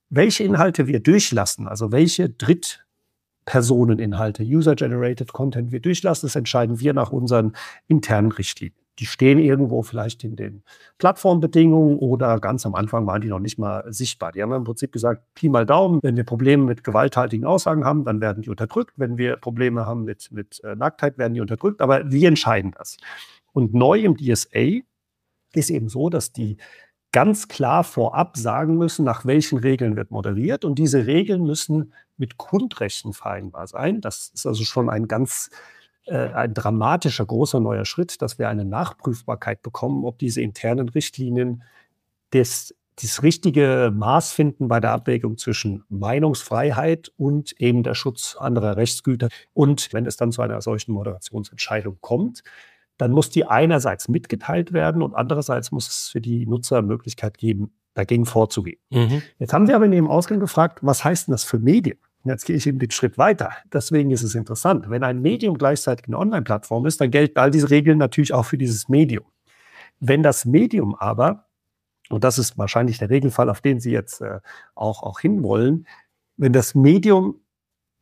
welche 0.09 0.43
Inhalte 0.43 0.87
wir 0.87 0.99
durchlassen, 0.99 1.67
also 1.67 1.91
welche 1.91 2.29
Drittpersoneninhalte, 2.29 4.43
User-Generated 4.43 5.33
Content 5.33 5.71
wir 5.71 5.79
durchlassen, 5.79 6.27
das 6.27 6.35
entscheiden 6.35 6.79
wir 6.79 6.93
nach 6.93 7.11
unseren 7.11 7.53
internen 7.87 8.31
Richtlinien. 8.31 8.77
Die 8.99 9.05
stehen 9.05 9.37
irgendwo 9.37 9.83
vielleicht 9.83 10.23
in 10.23 10.35
den 10.35 10.63
Plattformbedingungen 10.97 11.99
oder 11.99 12.39
ganz 12.39 12.65
am 12.65 12.73
Anfang 12.73 13.05
waren 13.05 13.21
die 13.21 13.27
noch 13.27 13.39
nicht 13.39 13.59
mal 13.59 13.83
sichtbar. 13.93 14.31
Die 14.31 14.41
haben 14.41 14.51
im 14.51 14.63
Prinzip 14.63 14.91
gesagt, 14.91 15.23
Pi 15.35 15.49
mal 15.49 15.67
Daumen, 15.67 15.99
wenn 16.01 16.17
wir 16.17 16.23
Probleme 16.23 16.63
mit 16.63 16.83
gewalthaltigen 16.83 17.45
Aussagen 17.45 17.85
haben, 17.85 18.05
dann 18.05 18.21
werden 18.21 18.41
die 18.41 18.49
unterdrückt. 18.49 18.93
Wenn 18.97 19.19
wir 19.19 19.35
Probleme 19.35 19.85
haben 19.85 20.03
mit, 20.03 20.31
mit 20.31 20.63
äh, 20.63 20.75
Nacktheit, 20.75 21.19
werden 21.19 21.35
die 21.35 21.41
unterdrückt. 21.41 21.79
Aber 21.79 22.11
wir 22.11 22.27
entscheiden 22.27 22.71
das. 22.75 22.97
Und 23.53 23.73
neu 23.73 23.99
im 23.99 24.17
DSA 24.17 24.79
ist 25.53 25.69
eben 25.69 25.89
so, 25.89 26.09
dass 26.09 26.31
die 26.31 26.57
ganz 27.11 27.47
klar 27.47 27.83
vorab 27.83 28.37
sagen 28.37 28.77
müssen, 28.77 29.05
nach 29.05 29.25
welchen 29.25 29.59
Regeln 29.59 29.95
wird 29.95 30.11
moderiert. 30.11 30.65
Und 30.65 30.75
diese 30.75 31.07
Regeln 31.07 31.43
müssen 31.43 31.93
mit 32.17 32.37
Grundrechten 32.37 33.13
vereinbar 33.13 33.67
sein. 33.67 34.01
Das 34.01 34.31
ist 34.33 34.45
also 34.45 34.63
schon 34.63 34.89
ein 34.89 35.07
ganz 35.07 35.49
äh, 36.07 36.29
ein 36.33 36.53
dramatischer, 36.53 37.25
großer 37.25 37.59
neuer 37.59 37.85
Schritt, 37.85 38.21
dass 38.21 38.39
wir 38.39 38.49
eine 38.49 38.65
Nachprüfbarkeit 38.65 39.61
bekommen, 39.61 40.05
ob 40.05 40.17
diese 40.17 40.41
internen 40.41 40.89
Richtlinien 40.89 41.63
des, 42.33 42.73
das 43.01 43.23
richtige 43.23 43.91
Maß 43.93 44.31
finden 44.31 44.69
bei 44.69 44.79
der 44.79 44.91
Abwägung 44.91 45.37
zwischen 45.37 45.83
Meinungsfreiheit 45.89 47.11
und 47.17 47.59
eben 47.59 47.83
der 47.83 47.93
Schutz 47.93 48.37
anderer 48.39 48.77
Rechtsgüter. 48.77 49.27
Und 49.53 49.93
wenn 49.93 50.05
es 50.05 50.17
dann 50.17 50.31
zu 50.31 50.41
einer 50.41 50.61
solchen 50.61 50.93
Moderationsentscheidung 50.93 51.97
kommt, 51.99 52.41
dann 52.97 53.11
muss 53.11 53.29
die 53.29 53.45
einerseits 53.45 54.07
mitgeteilt 54.07 54.73
werden 54.73 55.01
und 55.01 55.13
andererseits 55.15 55.71
muss 55.71 55.87
es 55.87 56.09
für 56.09 56.21
die 56.21 56.45
Nutzer 56.45 56.81
Möglichkeit 56.81 57.37
geben, 57.37 57.71
dagegen 57.93 58.25
vorzugehen. 58.25 58.79
Mhm. 58.89 59.21
Jetzt 59.39 59.53
haben 59.53 59.67
wir 59.67 59.75
aber 59.75 59.85
in 59.85 59.91
dem 59.91 60.07
Ausgang 60.07 60.39
gefragt, 60.39 60.79
was 60.81 61.03
heißt 61.03 61.27
denn 61.27 61.33
das 61.33 61.43
für 61.43 61.59
Medien? 61.59 61.97
Jetzt 62.23 62.45
gehe 62.45 62.55
ich 62.55 62.67
eben 62.67 62.79
den 62.79 62.91
Schritt 62.91 63.17
weiter. 63.17 63.51
Deswegen 63.71 64.11
ist 64.11 64.23
es 64.23 64.35
interessant. 64.35 64.89
Wenn 64.89 65.03
ein 65.03 65.21
Medium 65.21 65.57
gleichzeitig 65.57 66.07
eine 66.07 66.17
Online-Plattform 66.17 66.85
ist, 66.85 66.99
dann 66.99 67.11
gelten 67.11 67.39
all 67.39 67.51
diese 67.51 67.69
Regeln 67.69 67.97
natürlich 67.97 68.33
auch 68.33 68.43
für 68.43 68.57
dieses 68.57 68.89
Medium. 68.89 69.25
Wenn 69.99 70.23
das 70.23 70.45
Medium 70.45 70.95
aber, 70.95 71.45
und 72.09 72.23
das 72.23 72.37
ist 72.37 72.57
wahrscheinlich 72.57 72.97
der 72.97 73.09
Regelfall, 73.09 73.49
auf 73.49 73.61
den 73.61 73.79
Sie 73.79 73.91
jetzt 73.91 74.21
äh, 74.21 74.39
auch, 74.75 75.03
auch 75.03 75.19
hinwollen, 75.19 75.87
wenn 76.35 76.53
das 76.53 76.75
Medium 76.75 77.39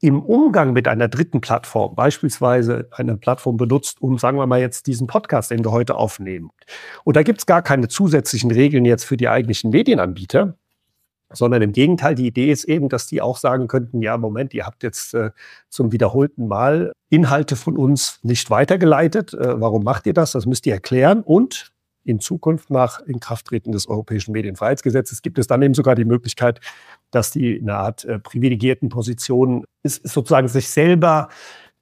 im 0.01 0.21
Umgang 0.21 0.73
mit 0.73 0.87
einer 0.87 1.07
dritten 1.07 1.41
Plattform, 1.41 1.95
beispielsweise 1.95 2.87
eine 2.91 3.17
Plattform 3.17 3.57
benutzt, 3.57 4.01
um, 4.01 4.17
sagen 4.17 4.37
wir 4.37 4.45
mal, 4.45 4.59
jetzt 4.59 4.87
diesen 4.87 5.07
Podcast, 5.07 5.51
den 5.51 5.63
wir 5.63 5.71
heute 5.71 5.95
aufnehmen. 5.95 6.49
Und 7.03 7.15
da 7.15 7.23
gibt 7.23 7.39
es 7.39 7.45
gar 7.45 7.61
keine 7.61 7.87
zusätzlichen 7.87 8.51
Regeln 8.51 8.85
jetzt 8.85 9.05
für 9.05 9.17
die 9.17 9.29
eigentlichen 9.29 9.71
Medienanbieter, 9.71 10.57
sondern 11.31 11.61
im 11.61 11.71
Gegenteil, 11.71 12.15
die 12.15 12.27
Idee 12.27 12.51
ist 12.51 12.65
eben, 12.65 12.89
dass 12.89 13.07
die 13.07 13.21
auch 13.21 13.37
sagen 13.37 13.67
könnten, 13.67 14.01
ja, 14.01 14.17
Moment, 14.17 14.53
ihr 14.53 14.65
habt 14.65 14.83
jetzt 14.83 15.13
äh, 15.13 15.31
zum 15.69 15.91
wiederholten 15.91 16.47
Mal 16.47 16.91
Inhalte 17.09 17.55
von 17.55 17.77
uns 17.77 18.19
nicht 18.21 18.49
weitergeleitet. 18.49 19.33
Äh, 19.33 19.59
warum 19.59 19.83
macht 19.83 20.05
ihr 20.05 20.13
das? 20.13 20.33
Das 20.33 20.45
müsst 20.45 20.65
ihr 20.65 20.73
erklären. 20.73 21.21
Und 21.23 21.74
in 22.05 22.19
Zukunft 22.19 22.69
nach 22.69 23.01
Inkrafttreten 23.01 23.71
des 23.71 23.87
Europäischen 23.87 24.31
Medienfreiheitsgesetzes 24.31 25.21
gibt 25.21 25.39
es 25.39 25.47
dann 25.47 25.61
eben 25.61 25.73
sogar 25.73 25.95
die 25.95 26.05
Möglichkeit, 26.05 26.61
dass 27.11 27.31
die 27.31 27.57
in 27.57 27.69
einer 27.69 27.79
Art 27.79 28.05
äh, 28.05 28.19
privilegierten 28.19 28.89
Position 28.89 29.65
ist, 29.83 30.05
ist 30.05 30.13
sozusagen 30.13 30.47
sich 30.47 30.69
selber 30.69 31.29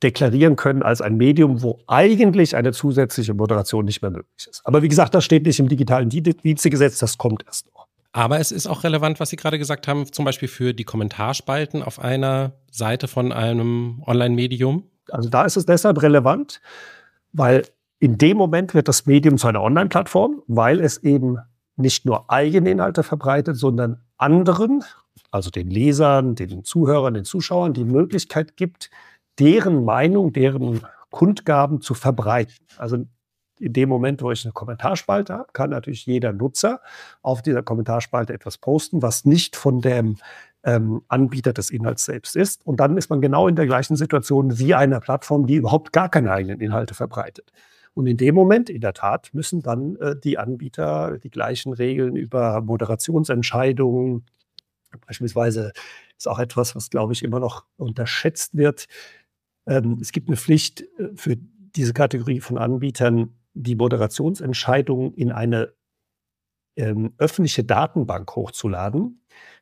deklarieren 0.02 0.56
können 0.56 0.84
als 0.84 1.02
ein 1.02 1.16
Medium, 1.16 1.62
wo 1.62 1.80
eigentlich 1.88 2.56
eine 2.56 2.72
zusätzliche 2.72 3.34
Moderation 3.34 3.86
nicht 3.86 4.02
mehr 4.02 4.12
möglich 4.12 4.48
ist. 4.50 4.62
Aber 4.66 4.82
wie 4.82 4.90
gesagt, 4.90 5.14
das 5.14 5.24
steht 5.24 5.46
nicht 5.46 5.60
im 5.60 5.70
digitalen 5.70 6.10
Dienstegesetz, 6.10 6.98
das 7.00 7.18
kommt 7.18 7.46
erst 7.46 7.68
noch. 7.74 7.88
Aber 8.12 8.40
es 8.40 8.52
ist 8.52 8.68
auch 8.68 8.84
relevant, 8.84 9.20
was 9.20 9.30
Sie 9.30 9.38
gerade 9.38 9.58
gesagt 9.58 9.88
haben, 9.88 10.12
zum 10.12 10.24
Beispiel 10.24 10.48
für 10.48 10.74
die 10.74 10.84
Kommentarspalten 10.84 11.82
auf 11.82 12.00
einer 12.00 12.54
Seite 12.70 13.08
von 13.08 13.32
einem 13.32 14.04
Online-Medium. 14.06 14.84
Also 15.10 15.30
da 15.30 15.46
ist 15.46 15.58
es 15.58 15.66
deshalb 15.66 16.02
relevant, 16.02 16.62
weil 17.32 17.64
in 18.04 18.18
dem 18.18 18.36
Moment 18.36 18.74
wird 18.74 18.90
das 18.90 19.06
Medium 19.06 19.38
zu 19.38 19.48
einer 19.48 19.62
Online-Plattform, 19.62 20.44
weil 20.48 20.82
es 20.82 20.98
eben 20.98 21.38
nicht 21.78 22.06
nur 22.06 22.30
eigene 22.30 22.70
Inhalte 22.70 23.02
verbreitet, 23.02 23.56
sondern 23.56 24.02
anderen, 24.18 24.84
also 25.32 25.50
den 25.50 25.70
Lesern, 25.70 26.36
den 26.36 26.66
Zuhörern, 26.66 27.14
den 27.14 27.24
Zuschauern, 27.24 27.72
die 27.72 27.86
Möglichkeit 27.86 28.58
gibt, 28.58 28.92
deren 29.40 29.86
Meinung, 29.86 30.34
deren 30.34 30.82
Kundgaben 31.12 31.80
zu 31.80 31.94
verbreiten. 31.94 32.54
Also 32.78 33.06
in 33.58 33.72
dem 33.72 33.88
Moment, 33.88 34.22
wo 34.22 34.32
ich 34.32 34.44
eine 34.44 34.52
Kommentarspalte 34.52 35.34
habe, 35.34 35.48
kann 35.54 35.70
natürlich 35.70 36.06
jeder 36.06 36.34
Nutzer 36.34 36.82
auf 37.22 37.42
dieser 37.42 37.64
Kommentarspalte 37.64 38.34
etwas 38.34 38.58
posten, 38.58 39.02
was 39.02 39.24
nicht 39.24 39.56
von 39.56 39.80
dem 39.80 40.18
ähm, 40.66 41.04
Anbieter 41.08 41.54
des 41.54 41.70
Inhalts 41.70 42.04
selbst 42.04 42.36
ist. 42.36 42.68
Und 42.68 42.82
dann 42.82 42.98
ist 42.98 43.10
man 43.10 43.22
genau 43.22 43.48
in 43.48 43.56
der 43.56 43.66
gleichen 43.66 43.96
Situation 43.96 44.60
wie 44.60 44.76
einer 44.76 45.00
Plattform, 45.00 45.48
die 45.48 45.56
überhaupt 45.56 45.94
gar 45.94 46.10
keine 46.10 46.34
eigenen 46.34 46.60
Inhalte 46.60 46.96
verbreitet. 46.96 47.54
Und 47.94 48.08
in 48.08 48.18
dem 48.18 48.34
Moment, 48.36 48.70
in 48.70 48.82
der 48.82 48.94
Tat, 48.94 49.30
müssen 49.34 49.62
dann 49.62 49.96
äh, 49.98 50.16
die 50.16 50.38
Anbieter 50.38 51.20
die 51.20 51.30
gleichen 51.30 51.74
Regeln 51.74 52.16
über 52.16 52.62
Moderationsentscheidungen, 52.62 54.26
beispielsweise 55.06 55.72
ist 56.18 56.28
auch 56.28 56.40
etwas, 56.40 56.76
was, 56.76 56.90
glaube 56.90 57.14
ich, 57.14 57.24
immer 57.24 57.40
noch 57.40 57.66
unterschätzt 57.78 58.56
wird. 58.56 58.88
Ähm, 59.68 59.98
es 60.02 60.12
gibt 60.12 60.28
eine 60.28 60.38
Pflicht 60.38 60.82
äh, 61.00 61.10
für 61.16 61.38
diese 61.76 61.94
Kategorie 61.94 62.40
von 62.40 62.58
Anbietern, 62.58 63.36
die 63.54 63.76
Moderationsentscheidungen 63.76 65.14
in 65.14 65.32
eine 65.32 65.74
ähm, 66.76 67.14
öffentliche 67.18 67.64
Datenbank 67.64 68.36
hochzuladen. 68.36 69.22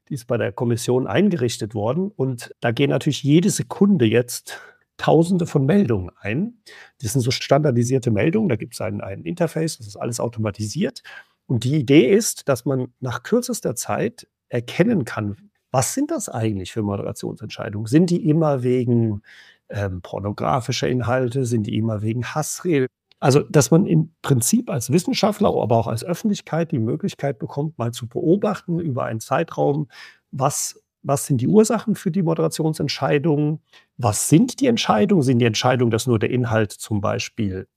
Die 0.09 0.13
ist 0.13 0.25
bei 0.25 0.37
der 0.37 0.51
Kommission 0.51 1.07
eingerichtet 1.07 1.73
worden. 1.73 2.11
Und 2.11 2.53
da 2.59 2.71
gehen 2.71 2.89
natürlich 2.89 3.23
jede 3.23 3.49
Sekunde 3.49 4.05
jetzt 4.05 4.59
Tausende 4.97 5.45
von 5.47 5.65
Meldungen 5.65 6.11
ein. 6.19 6.61
Das 7.01 7.13
sind 7.13 7.21
so 7.21 7.31
standardisierte 7.31 8.11
Meldungen, 8.11 8.49
da 8.49 8.55
gibt 8.55 8.73
es 8.73 8.81
ein, 8.81 9.01
ein 9.01 9.23
Interface, 9.23 9.77
das 9.77 9.87
ist 9.87 9.97
alles 9.97 10.19
automatisiert. 10.19 11.01
Und 11.47 11.63
die 11.63 11.75
Idee 11.75 12.09
ist, 12.09 12.47
dass 12.47 12.65
man 12.65 12.93
nach 12.99 13.23
kürzester 13.23 13.75
Zeit 13.75 14.27
erkennen 14.49 15.05
kann, 15.05 15.51
was 15.71 15.93
sind 15.93 16.11
das 16.11 16.29
eigentlich 16.29 16.71
für 16.71 16.81
Moderationsentscheidungen? 16.81 17.87
Sind 17.87 18.09
die 18.09 18.27
immer 18.29 18.61
wegen 18.61 19.21
ähm, 19.69 20.01
pornografischer 20.01 20.89
Inhalte? 20.89 21.45
Sind 21.45 21.63
die 21.63 21.77
immer 21.77 22.01
wegen 22.01 22.25
Hassrede? 22.25 22.87
Also, 23.21 23.41
dass 23.41 23.71
man 23.71 23.85
im 23.85 24.13
Prinzip 24.21 24.69
als 24.69 24.91
Wissenschaftler, 24.91 25.49
aber 25.49 25.77
auch 25.77 25.87
als 25.87 26.03
Öffentlichkeit 26.03 26.71
die 26.71 26.79
Möglichkeit 26.79 27.39
bekommt, 27.39 27.77
mal 27.77 27.91
zu 27.91 28.07
beobachten 28.07 28.79
über 28.79 29.05
einen 29.05 29.19
Zeitraum, 29.19 29.87
was 30.31 30.81
was 31.03 31.25
sind 31.25 31.41
die 31.41 31.47
Ursachen 31.47 31.95
für 31.95 32.11
die 32.11 32.21
Moderationsentscheidungen? 32.21 33.61
Was 33.97 34.29
sind 34.29 34.59
die 34.59 34.67
Entscheidungen? 34.67 35.23
Sind 35.23 35.39
die 35.39 35.45
Entscheidungen, 35.45 35.91
dass 35.91 36.07
nur 36.07 36.19
der 36.19 36.29
Inhalt 36.29 36.71
zum 36.71 37.01
Beispiel 37.01 37.67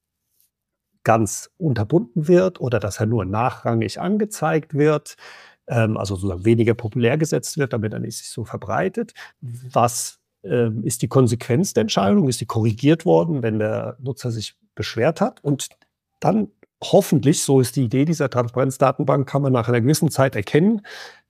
ganz 1.05 1.51
unterbunden 1.59 2.29
wird 2.29 2.61
oder 2.61 2.81
dass 2.81 2.99
er 2.99 3.07
nur 3.07 3.25
nachrangig 3.25 4.01
angezeigt 4.01 4.75
wird, 4.75 5.17
ähm, 5.67 5.97
also 5.97 6.17
sozusagen 6.17 6.45
weniger 6.45 6.75
populär 6.75 7.19
gesetzt 7.19 7.59
wird, 7.59 7.73
damit 7.73 7.93
er 7.93 8.01
nicht 8.01 8.17
sich 8.17 8.29
so 8.29 8.45
verbreitet? 8.45 9.13
Was 9.41 10.19
ähm, 10.43 10.83
ist 10.85 11.03
die 11.03 11.09
Konsequenz 11.09 11.75
der 11.75 11.83
Entscheidung? 11.83 12.29
Ist 12.29 12.41
die 12.41 12.47
korrigiert 12.47 13.05
worden, 13.05 13.43
wenn 13.43 13.59
der 13.59 13.97
Nutzer 14.01 14.31
sich 14.31 14.57
beschwert 14.75 15.21
hat? 15.21 15.43
Und 15.45 15.69
dann 16.21 16.49
hoffentlich, 16.83 17.43
so 17.43 17.61
ist 17.61 17.77
die 17.77 17.85
Idee 17.85 18.05
dieser 18.05 18.31
Transparenzdatenbank, 18.31 19.29
kann 19.29 19.43
man 19.43 19.53
nach 19.53 19.69
einer 19.69 19.81
gewissen 19.81 20.11
Zeit 20.11 20.37
erkennen, 20.37 20.83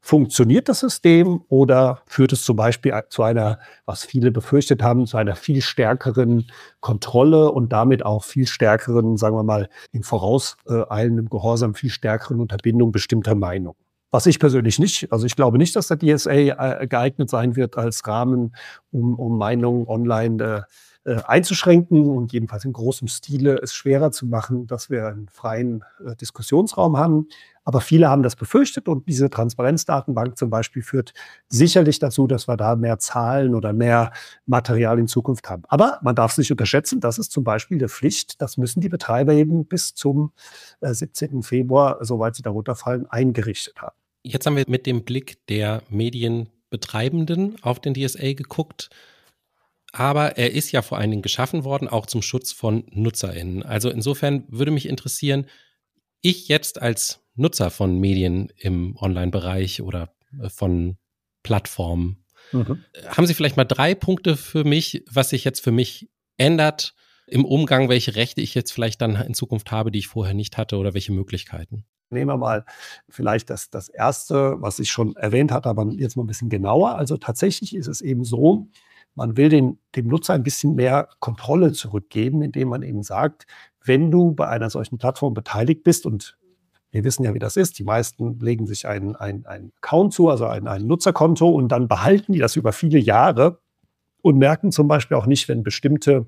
funktioniert 0.05 0.69
das 0.69 0.81
System 0.81 1.45
oder 1.49 2.03
führt 2.05 2.35
es 2.35 2.45
zum 2.45 2.57
Beispiel 2.57 2.93
zu 3.09 3.23
einer, 3.23 3.59
was 3.87 4.05
viele 4.05 4.31
befürchtet 4.31 4.83
haben, 4.83 5.07
zu 5.07 5.17
einer 5.17 5.35
viel 5.35 5.63
stärkeren 5.63 6.47
Kontrolle 6.81 7.51
und 7.51 7.73
damit 7.73 8.05
auch 8.05 8.23
viel 8.23 8.47
stärkeren, 8.47 9.17
sagen 9.17 9.35
wir 9.35 9.45
mal, 9.45 9.71
in 9.93 10.03
vorauseilendem 10.03 11.31
Gehorsam, 11.31 11.75
viel 11.75 11.89
stärkeren 11.89 12.39
Unterbindung 12.39 12.93
bestimmter 12.93 13.35
Meinungen. 13.35 13.79
Was 14.11 14.27
ich 14.27 14.39
persönlich 14.39 14.79
nicht, 14.79 15.11
also 15.11 15.25
ich 15.25 15.37
glaube 15.37 15.57
nicht, 15.57 15.75
dass 15.75 15.89
der 15.89 15.99
DSA 15.99 16.33
äh, 16.33 16.87
geeignet 16.87 17.31
sein 17.31 17.57
wird 17.57 17.79
als 17.79 18.07
Rahmen, 18.07 18.55
um, 18.93 19.19
um 19.19 19.39
Meinungen 19.39 19.87
online 19.89 20.45
äh, 20.45 20.63
äh, 21.07 21.17
einzuschränken 21.27 22.07
und 22.07 22.33
jedenfalls 22.33 22.65
in 22.65 22.73
großem 22.73 23.09
Stile 23.09 23.59
es 23.63 23.75
schwerer 23.75 24.11
zu 24.11 24.25
machen, 24.25 24.67
dass 24.67 24.89
wir 24.89 25.07
einen 25.07 25.29
freien 25.29 25.85
äh, 26.03 26.17
Diskussionsraum 26.17 26.97
haben. 26.97 27.29
Aber 27.63 27.83
viele 27.83 28.09
haben 28.09 28.23
das 28.23 28.37
befürchtet 28.37 28.89
und 28.89 29.07
diese 29.07 29.29
Transparenzdatenbank 29.29 30.39
zum 30.39 30.49
Beispiel 30.49 30.83
führt 30.83 31.13
sicherlich 31.49 31.99
dazu, 31.99 32.27
dass 32.27 32.49
wir 32.49 32.57
da 32.57 32.75
mehr 32.75 32.99
Zahlen 32.99 33.55
oder 33.55 33.75
mehr 33.75 34.13
Material 34.47 34.99
in 34.99 35.07
Zukunft 35.07 35.51
haben. 35.51 35.65
Aber 35.69 35.99
man 36.03 36.15
darf 36.15 36.33
es 36.33 36.39
nicht 36.39 36.51
unterschätzen, 36.51 37.01
das 37.01 37.19
ist 37.19 37.33
zum 37.33 37.45
Beispiel 37.45 37.77
eine 37.77 37.91
Pflicht, 37.91 38.41
das 38.41 38.57
müssen 38.57 38.81
die 38.81 38.89
Betreiber 38.89 39.35
eben 39.35 39.67
bis 39.67 39.95
zum 39.95 40.33
äh, 40.81 40.95
17. 40.95 41.43
Februar, 41.43 41.99
soweit 42.03 42.35
sie 42.35 42.43
darunter 42.43 42.77
fallen, 42.77 43.07
eingerichtet 43.07 43.81
haben. 43.83 43.97
Jetzt 44.23 44.47
haben 44.47 44.57
wir 44.57 44.65
mit 44.69 44.87
dem 44.87 45.05
Blick 45.05 45.37
der 45.49 45.83
Medienbetreibenden 45.91 47.57
auf 47.61 47.79
den 47.79 47.93
DSA 47.93 48.33
geguckt 48.33 48.89
aber 49.95 50.37
er 50.39 50.53
ist 50.53 50.73
ja 50.73 50.83
vor 50.83 50.99
allen 50.99 51.11
Dingen 51.11 51.23
geschaffen 51.23 51.63
worden, 51.63 51.87
auch 51.87 52.07
zum 52.07 52.21
Schutz 52.21 52.51
von 52.51 52.85
NutzerInnen. 52.91 53.63
Also 53.63 53.91
insofern 53.91 54.45
würde 54.49 54.73
mich 54.73 54.89
interessieren, 54.89 55.47
ich 56.21 56.49
jetzt 56.49 56.83
als 56.83 57.21
Nutzer 57.37 57.71
von 57.71 58.01
Medien 58.01 58.53
im 58.57 58.97
Online-Bereich 58.97 59.83
oder 59.83 60.13
äh, 60.43 60.49
von 60.49 60.97
Plattformen, 61.45 62.25
mhm. 62.51 62.83
haben 63.07 63.27
Sie 63.27 63.35
vielleicht 63.35 63.57
mal 63.57 63.65
drei 63.65 63.95
Punkte 63.95 64.37
für 64.37 64.65
mich, 64.65 65.05
was 65.09 65.31
sich 65.31 65.45
jetzt 65.45 65.61
für 65.61 65.71
mich 65.71 66.11
ändert 66.39 66.97
im 67.29 67.45
Umgang, 67.45 67.89
welche 67.89 68.17
Rechte 68.17 68.41
ich 68.41 68.55
jetzt 68.55 68.73
vielleicht 68.73 69.01
dann 69.01 69.15
in 69.15 69.35
Zukunft 69.35 69.71
habe, 69.71 69.93
die 69.93 70.01
ich 70.01 70.09
vorher 70.09 70.35
nicht 70.35 70.59
hatte 70.59 70.77
oder 70.77 70.95
welche 70.95 71.13
Möglichkeiten? 71.13 71.85
Nehmen 72.11 72.31
wir 72.31 72.37
mal 72.37 72.65
vielleicht 73.09 73.49
das, 73.49 73.71
das 73.71 73.89
erste, 73.89 74.57
was 74.61 74.81
ich 74.81 74.91
schon 74.91 75.15
erwähnt 75.15 75.53
hatte, 75.53 75.69
aber 75.69 75.87
jetzt 75.93 76.17
mal 76.17 76.25
ein 76.25 76.29
bisschen 76.29 76.51
genauer. 76.51 76.97
Also 76.97 77.17
tatsächlich 77.17 77.77
ist 77.77 77.87
es 77.87 78.01
eben 78.01 78.25
so, 78.25 78.69
man 79.15 79.37
will 79.37 79.49
den, 79.49 79.79
dem 79.95 80.09
Nutzer 80.09 80.35
ein 80.35 80.43
bisschen 80.43 80.75
mehr 80.75 81.09
Kontrolle 81.21 81.73
zurückgeben, 81.73 82.43
indem 82.43 82.69
man 82.69 82.83
eben 82.83 83.03
sagt, 83.03 83.47
wenn 83.85 84.11
du 84.11 84.33
bei 84.33 84.49
einer 84.49 84.71
solchen 84.71 84.99
Plattform 84.99 85.35
beteiligt 85.35 85.85
bist 85.85 86.07
und 86.07 86.39
wir 86.91 87.03
wissen 87.03 87.25
ja, 87.25 87.35
wie 87.35 87.41
das 87.41 87.57
ist. 87.57 87.79
Die 87.81 87.85
meisten 87.85 88.39
legen 88.39 88.67
sich 88.67 88.87
einen, 88.87 89.17
einen 89.17 89.73
Account 89.83 90.13
zu, 90.13 90.29
also 90.29 90.47
ein, 90.47 90.69
ein 90.69 90.87
Nutzerkonto, 90.87 91.49
und 91.49 91.69
dann 91.69 91.89
behalten 91.89 92.33
die 92.33 92.39
das 92.39 92.55
über 92.55 92.73
viele 92.73 92.99
Jahre 92.99 93.61
und 94.23 94.39
merken 94.39 94.71
zum 94.71 94.87
Beispiel 94.87 95.17
auch 95.17 95.27
nicht, 95.27 95.49
wenn 95.49 95.65
bestimmte 95.65 96.27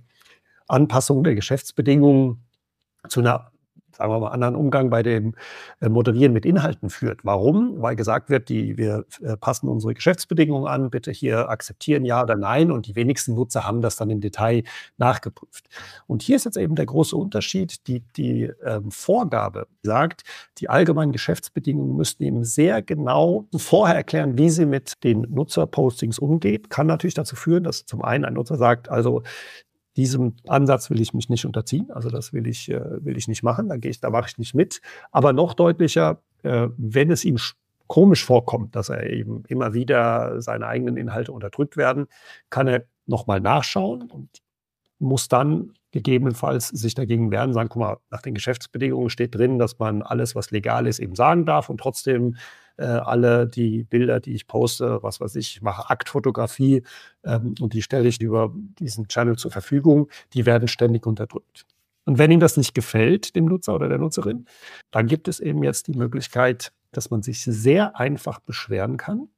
Anpassung 0.67 1.23
der 1.23 1.37
Geschäftsbedingungen 1.37 2.45
zu 3.09 3.21
einer 3.21 3.53
sagen 3.97 4.13
wir 4.13 4.21
mal, 4.21 4.29
anderen 4.29 4.55
Umgang 4.55 4.91
bei 4.91 5.03
dem 5.03 5.35
äh, 5.81 5.89
Moderieren 5.89 6.33
mit 6.33 6.45
Inhalten 6.45 6.91
führt. 6.91 7.25
Warum? 7.25 7.81
Weil 7.81 7.97
gesagt 7.97 8.31
wird, 8.31 8.49
die, 8.49 8.77
wir 8.77 9.05
äh, 9.23 9.37
passen 9.37 9.69
unsere 9.69 9.95
Geschäftsbedingungen 9.95 10.67
an, 10.69 10.91
bitte 10.91 11.11
hier 11.11 11.49
akzeptieren 11.49 12.05
ja 12.05 12.23
oder 12.23 12.37
nein. 12.37 12.71
Und 12.71 12.87
die 12.87 12.97
wenigsten 12.97 13.35
Nutzer 13.35 13.65
haben 13.65 13.81
das 13.81 13.97
dann 13.97 14.11
im 14.11 14.21
Detail 14.21 14.65
nachgeprüft. 14.99 15.69
Und 16.07 16.23
hier 16.23 16.37
ist 16.37 16.45
jetzt 16.45 16.57
eben 16.57 16.75
der 16.75 16.87
große 16.87 17.17
Unterschied. 17.17 17.87
Die, 17.87 18.01
die 18.17 18.51
ähm, 18.65 18.91
Vorgabe 18.91 19.67
sagt, 19.83 20.23
die 20.59 20.69
allgemeinen 20.69 21.13
Geschäftsbedingungen 21.13 21.97
müssten 21.97 22.23
eben 22.23 22.45
sehr 22.45 22.83
genau 22.83 23.47
vorher 23.57 23.97
erklären, 23.97 24.37
wie 24.39 24.51
sie 24.51 24.67
mit 24.67 25.03
den 25.05 25.23
Nutzerpostings 25.23 26.19
umgeht. 26.19 26.71
Kann 26.71 26.87
natürlich 26.87 27.15
dazu 27.15 27.37
führen, 27.37 27.65
dass 27.65 27.87
zum 27.87 28.03
einen 28.03 28.25
ein 28.25 28.35
Nutzer 28.35 28.57
sagt, 28.57 28.91
also 28.91 29.23
diesem 29.97 30.35
Ansatz 30.47 30.91
will 30.91 31.01
ich 31.01 31.15
mich 31.15 31.29
nicht 31.29 31.47
unterziehen. 31.47 31.91
Also 31.91 32.11
das 32.11 32.33
will 32.33 32.47
ich, 32.47 32.71
äh, 32.71 33.05
will 33.05 33.17
ich 33.17 33.29
nicht 33.29 33.43
machen. 33.43 33.69
Da 33.69 33.77
gehe 33.77 33.91
ich, 33.91 34.01
da 34.01 34.11
mache 34.11 34.29
ich 34.29 34.39
nicht 34.39 34.55
mit. 34.55 34.81
Aber 35.11 35.33
noch 35.33 35.55
deutlicher, 35.55 36.21
äh, 36.43 36.69
wenn 36.77 37.11
es 37.11 37.25
ihm 37.25 37.39
komisch 37.87 38.25
vorkommt, 38.25 38.77
dass 38.77 38.89
er 38.89 39.11
eben 39.11 39.45
immer 39.49 39.75
wieder 39.75 40.41
seine 40.43 40.67
eigenen 40.67 40.97
Inhalte 40.97 41.33
unterdrückt 41.33 41.77
werden, 41.77 42.07
kann 42.51 42.67
er 42.69 42.85
nochmal 43.07 43.41
nachschauen 43.41 44.11
und 44.11 44.29
muss 44.99 45.29
dann 45.29 45.73
gegebenenfalls 45.97 46.69
sich 46.69 46.95
dagegen 46.95 47.31
wehren, 47.31 47.55
sagen, 47.55 47.71
guck 47.71 47.81
mal, 47.81 47.97
nach 48.11 48.21
den 48.21 48.35
Geschäftsbedingungen 48.35 49.09
steht 49.09 49.35
drin, 49.35 49.59
dass 49.59 49.79
man 49.79 50.03
alles, 50.03 50.35
was 50.35 50.51
legal 50.51 50.87
ist, 50.87 50.99
eben 50.99 51.15
sagen 51.15 51.47
darf 51.47 51.71
und 51.71 51.79
trotzdem 51.79 52.37
äh, 52.77 52.85
alle 52.85 53.47
die 53.47 53.85
Bilder, 53.85 54.21
die 54.21 54.35
ich 54.35 54.47
poste, 54.47 55.03
was 55.03 55.21
weiß 55.23 55.37
ich, 55.37 55.57
ich 55.57 55.63
mache 55.63 55.89
Aktfotografie 55.89 56.83
ähm, 57.25 57.55
und 57.61 57.73
die 57.73 57.81
stelle 57.81 58.09
ich 58.09 58.21
über 58.21 58.53
diesen 58.79 59.09
Channel 59.09 59.37
zur 59.37 59.51
Verfügung, 59.51 60.11
die 60.35 60.45
werden 60.45 60.69
ständig 60.69 61.07
unterdrückt. 61.07 61.65
Und 62.05 62.19
wenn 62.19 62.31
ihm 62.31 62.41
das 62.41 62.59
nicht 62.59 62.75
gefällt, 62.75 63.35
dem 63.35 63.47
Nutzer 63.47 63.75
oder 63.75 63.89
der 63.89 63.99
Nutzerin, 63.99 64.47
dann 64.91 65.07
gibt 65.07 65.29
es 65.29 65.41
eben 65.41 65.65
jetzt 65.65 65.87
die 65.87 65.97
Möglichkeit, 65.97 66.73
dass 66.93 67.11
man 67.11 67.23
sich 67.23 67.43
sehr 67.43 67.99
einfach 67.99 68.39
beschweren 68.41 68.99
kann 68.99 69.29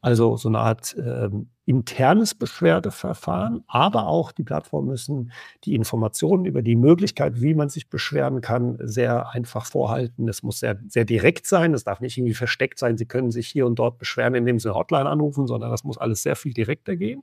also 0.00 0.36
so 0.36 0.48
eine 0.48 0.58
Art 0.58 0.96
ähm, 0.98 1.50
internes 1.66 2.34
Beschwerdeverfahren, 2.34 3.64
aber 3.66 4.06
auch 4.06 4.32
die 4.32 4.42
Plattformen 4.42 4.88
müssen 4.88 5.32
die 5.64 5.74
Informationen 5.74 6.44
über 6.44 6.62
die 6.62 6.76
Möglichkeit, 6.76 7.40
wie 7.40 7.54
man 7.54 7.68
sich 7.70 7.88
beschweren 7.88 8.40
kann, 8.40 8.76
sehr 8.80 9.30
einfach 9.30 9.64
vorhalten. 9.64 10.28
Es 10.28 10.42
muss 10.42 10.60
sehr, 10.60 10.78
sehr 10.88 11.04
direkt 11.04 11.46
sein, 11.46 11.72
es 11.72 11.84
darf 11.84 12.00
nicht 12.00 12.18
irgendwie 12.18 12.34
versteckt 12.34 12.78
sein. 12.78 12.98
Sie 12.98 13.06
können 13.06 13.30
sich 13.30 13.48
hier 13.48 13.66
und 13.66 13.78
dort 13.78 13.98
beschweren, 13.98 14.34
indem 14.34 14.58
Sie 14.58 14.68
eine 14.68 14.76
Hotline 14.76 15.08
anrufen, 15.08 15.46
sondern 15.46 15.70
das 15.70 15.84
muss 15.84 15.98
alles 15.98 16.22
sehr 16.22 16.36
viel 16.36 16.52
direkter 16.52 16.96
gehen. 16.96 17.22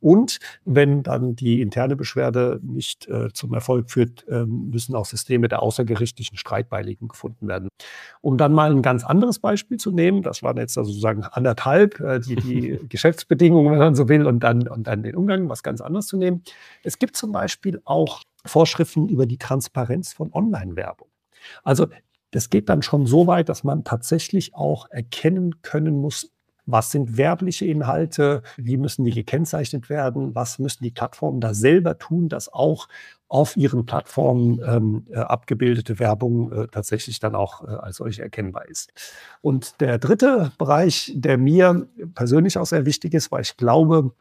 Und 0.00 0.38
wenn 0.64 1.02
dann 1.02 1.36
die 1.36 1.60
interne 1.62 1.96
Beschwerde 1.96 2.60
nicht 2.62 3.08
äh, 3.08 3.32
zum 3.32 3.54
Erfolg 3.54 3.90
führt, 3.90 4.26
äh, 4.28 4.44
müssen 4.44 4.94
auch 4.94 5.06
Systeme 5.06 5.48
der 5.48 5.62
außergerichtlichen 5.62 6.36
Streitbeiligung 6.36 7.08
gefunden 7.08 7.48
werden. 7.48 7.68
Um 8.20 8.36
dann 8.36 8.52
mal 8.52 8.70
ein 8.70 8.82
ganz 8.82 9.04
anderes 9.04 9.38
Beispiel 9.38 9.78
zu 9.78 9.90
nehmen, 9.90 10.22
das 10.22 10.42
waren 10.42 10.58
jetzt 10.58 10.76
also 10.76 10.90
sozusagen 10.90 11.24
anderthalb, 11.24 11.98
äh, 12.00 12.20
die, 12.20 12.36
die 12.36 12.78
Geschäftsbedingungen, 12.88 13.72
wenn 13.72 13.78
man 13.78 13.94
so 13.94 14.08
will, 14.08 14.26
und 14.26 14.40
dann, 14.40 14.68
und 14.68 14.86
dann 14.86 15.02
den 15.02 15.16
Umgang, 15.16 15.48
was 15.48 15.62
ganz 15.62 15.80
anderes 15.80 16.06
zu 16.06 16.16
nehmen. 16.16 16.42
Es 16.82 16.98
gibt 16.98 17.16
zum 17.16 17.32
Beispiel 17.32 17.80
auch 17.84 18.22
Vorschriften 18.44 19.08
über 19.08 19.26
die 19.26 19.38
Transparenz 19.38 20.12
von 20.12 20.32
Online-Werbung. 20.32 21.08
Also 21.62 21.86
das 22.32 22.50
geht 22.50 22.68
dann 22.68 22.82
schon 22.82 23.06
so 23.06 23.26
weit, 23.26 23.48
dass 23.48 23.64
man 23.64 23.84
tatsächlich 23.84 24.54
auch 24.54 24.90
erkennen 24.90 25.62
können 25.62 26.00
muss, 26.00 26.30
was 26.66 26.90
sind 26.90 27.16
werbliche 27.16 27.64
Inhalte? 27.64 28.42
Wie 28.56 28.76
müssen 28.76 29.04
die 29.04 29.12
gekennzeichnet 29.12 29.88
werden? 29.88 30.34
Was 30.34 30.58
müssen 30.58 30.82
die 30.82 30.90
Plattformen 30.90 31.40
da 31.40 31.54
selber 31.54 31.98
tun, 31.98 32.28
dass 32.28 32.52
auch 32.52 32.88
auf 33.28 33.56
ihren 33.56 33.86
Plattformen 33.86 34.60
ähm, 34.64 35.06
äh, 35.10 35.16
abgebildete 35.16 35.98
Werbung 35.98 36.52
äh, 36.52 36.68
tatsächlich 36.68 37.18
dann 37.18 37.34
auch 37.34 37.62
äh, 37.64 37.70
als 37.70 37.96
solche 37.96 38.22
erkennbar 38.22 38.68
ist. 38.68 38.92
Und 39.40 39.80
der 39.80 39.98
dritte 39.98 40.52
Bereich, 40.58 41.12
der 41.14 41.36
mir 41.36 41.88
persönlich 42.14 42.56
auch 42.58 42.66
sehr 42.66 42.86
wichtig 42.86 43.14
ist, 43.14 43.32
weil 43.32 43.42
ich 43.42 43.56
glaube, 43.56 44.12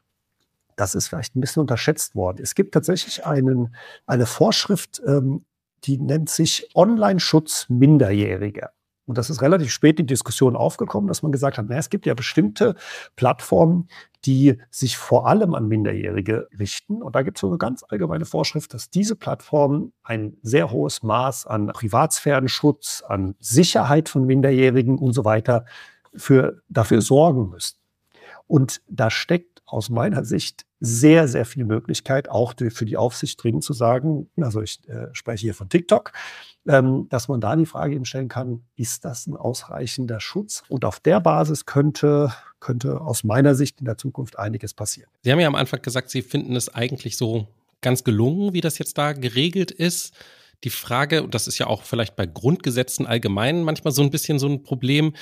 das 0.75 0.95
ist 0.95 1.08
vielleicht 1.08 1.36
ein 1.36 1.41
bisschen 1.41 1.62
unterschätzt 1.62 2.15
worden. 2.15 2.39
Es 2.41 2.55
gibt 2.55 2.73
tatsächlich 2.73 3.25
einen, 3.25 3.75
eine 4.08 4.25
Vorschrift, 4.25 5.01
ähm, 5.05 5.45
die 5.84 5.99
nennt 5.99 6.29
sich 6.29 6.69
Online-Schutz 6.73 7.67
Minderjähriger. 7.69 8.71
Und 9.05 9.17
das 9.17 9.29
ist 9.29 9.41
relativ 9.41 9.71
spät 9.71 9.99
in 9.99 10.07
die 10.07 10.13
Diskussion 10.13 10.55
aufgekommen, 10.55 11.07
dass 11.07 11.21
man 11.21 11.31
gesagt 11.31 11.57
hat, 11.57 11.65
na, 11.69 11.77
es 11.77 11.89
gibt 11.89 12.05
ja 12.05 12.13
bestimmte 12.13 12.75
Plattformen, 13.15 13.87
die 14.25 14.57
sich 14.71 14.97
vor 14.97 15.27
allem 15.27 15.53
an 15.53 15.67
Minderjährige 15.67 16.47
richten. 16.57 17.03
Und 17.03 17.15
da 17.15 17.21
gibt 17.21 17.37
es 17.37 17.41
so 17.41 17.47
eine 17.47 17.57
ganz 17.57 17.83
allgemeine 17.87 18.25
Vorschrift, 18.25 18.73
dass 18.73 18.89
diese 18.89 19.15
Plattformen 19.15 19.93
ein 20.03 20.37
sehr 20.41 20.71
hohes 20.71 21.03
Maß 21.03 21.45
an 21.45 21.67
Privatsphärenschutz, 21.67 23.03
an 23.07 23.35
Sicherheit 23.39 24.09
von 24.09 24.25
Minderjährigen 24.25 24.97
und 24.97 25.13
so 25.13 25.23
weiter 25.25 25.65
für, 26.15 26.61
dafür 26.67 27.01
sorgen 27.01 27.49
müssen. 27.49 27.77
Und 28.47 28.81
da 28.87 29.09
steckt 29.09 29.54
aus 29.65 29.89
meiner 29.89 30.23
Sicht 30.23 30.65
sehr, 30.80 31.28
sehr 31.28 31.45
viel 31.45 31.65
Möglichkeit, 31.65 32.30
auch 32.30 32.54
für 32.69 32.86
die 32.86 32.97
Aufsicht 32.97 33.41
dringend 33.41 33.63
zu 33.63 33.73
sagen, 33.73 34.30
also 34.39 34.62
ich 34.62 34.88
äh, 34.88 35.08
spreche 35.13 35.41
hier 35.41 35.54
von 35.56 35.69
TikTok, 35.69 36.12
ähm, 36.67 37.08
dass 37.10 37.28
man 37.28 37.41
da 37.41 37.56
die 37.56 37.65
Frage 37.65 37.95
eben 37.95 38.06
stellen 38.06 38.28
kann, 38.28 38.63
ist 38.75 39.06
das 39.06 39.28
ein 39.28 39.36
ausreichender 39.36 40.19
Schutz? 40.19 40.63
Und 40.69 40.86
auf 40.86 40.99
der 40.99 41.19
Basis 41.19 41.65
könnte, 41.65 42.32
könnte 42.60 43.01
aus 43.01 43.23
meiner 43.23 43.56
Sicht 43.56 43.80
in 43.80 43.86
der 43.86 43.97
Zukunft 43.97 44.38
einiges 44.38 44.73
passieren. 44.73 45.10
Sie 45.23 45.32
haben 45.32 45.39
ja 45.39 45.47
am 45.47 45.56
Anfang 45.56 45.82
gesagt, 45.82 46.10
Sie 46.10 46.21
finden 46.21 46.56
es 46.56 46.69
eigentlich 46.69 47.17
so 47.17 47.47
ganz 47.82 48.04
gelungen, 48.04 48.54
wie 48.54 48.62
das 48.62 48.78
jetzt 48.78 48.97
da 48.97 49.13
geregelt 49.13 49.71
ist. 49.71 50.13
Die 50.63 50.69
Frage, 50.69 51.23
und 51.23 51.36
das 51.36 51.47
ist 51.47 51.58
ja 51.58 51.67
auch 51.67 51.84
vielleicht 51.84 52.15
bei 52.15 52.25
Grundgesetzen 52.25 53.06
allgemein 53.06 53.63
manchmal 53.63 53.93
so 53.93 54.01
ein 54.01 54.10
bisschen 54.10 54.39
so 54.39 54.47
ein 54.47 54.63
Problem, 54.63 55.13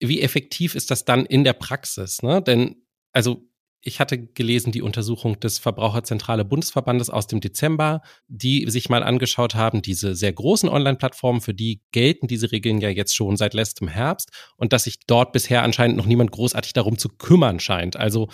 wie 0.00 0.20
effektiv 0.20 0.74
ist 0.74 0.90
das 0.90 1.04
dann 1.04 1.26
in 1.26 1.44
der 1.44 1.52
Praxis? 1.52 2.22
Ne? 2.22 2.42
Denn 2.42 2.76
also 3.12 3.46
ich 3.84 3.98
hatte 3.98 4.18
gelesen 4.18 4.70
die 4.70 4.80
Untersuchung 4.80 5.40
des 5.40 5.58
Verbraucherzentrale 5.58 6.44
Bundesverbandes 6.44 7.10
aus 7.10 7.26
dem 7.26 7.40
Dezember, 7.40 8.02
die 8.28 8.70
sich 8.70 8.88
mal 8.88 9.02
angeschaut 9.02 9.56
haben, 9.56 9.82
diese 9.82 10.14
sehr 10.14 10.32
großen 10.32 10.68
Online-Plattformen, 10.68 11.40
für 11.40 11.52
die 11.52 11.82
gelten 11.90 12.28
diese 12.28 12.52
Regeln 12.52 12.80
ja 12.80 12.88
jetzt 12.88 13.14
schon 13.14 13.36
seit 13.36 13.54
letztem 13.54 13.88
Herbst 13.88 14.30
und 14.56 14.72
dass 14.72 14.84
sich 14.84 15.00
dort 15.06 15.32
bisher 15.32 15.64
anscheinend 15.64 15.96
noch 15.96 16.06
niemand 16.06 16.30
großartig 16.30 16.72
darum 16.72 16.96
zu 16.96 17.08
kümmern 17.08 17.58
scheint. 17.58 17.96
Also 17.96 18.28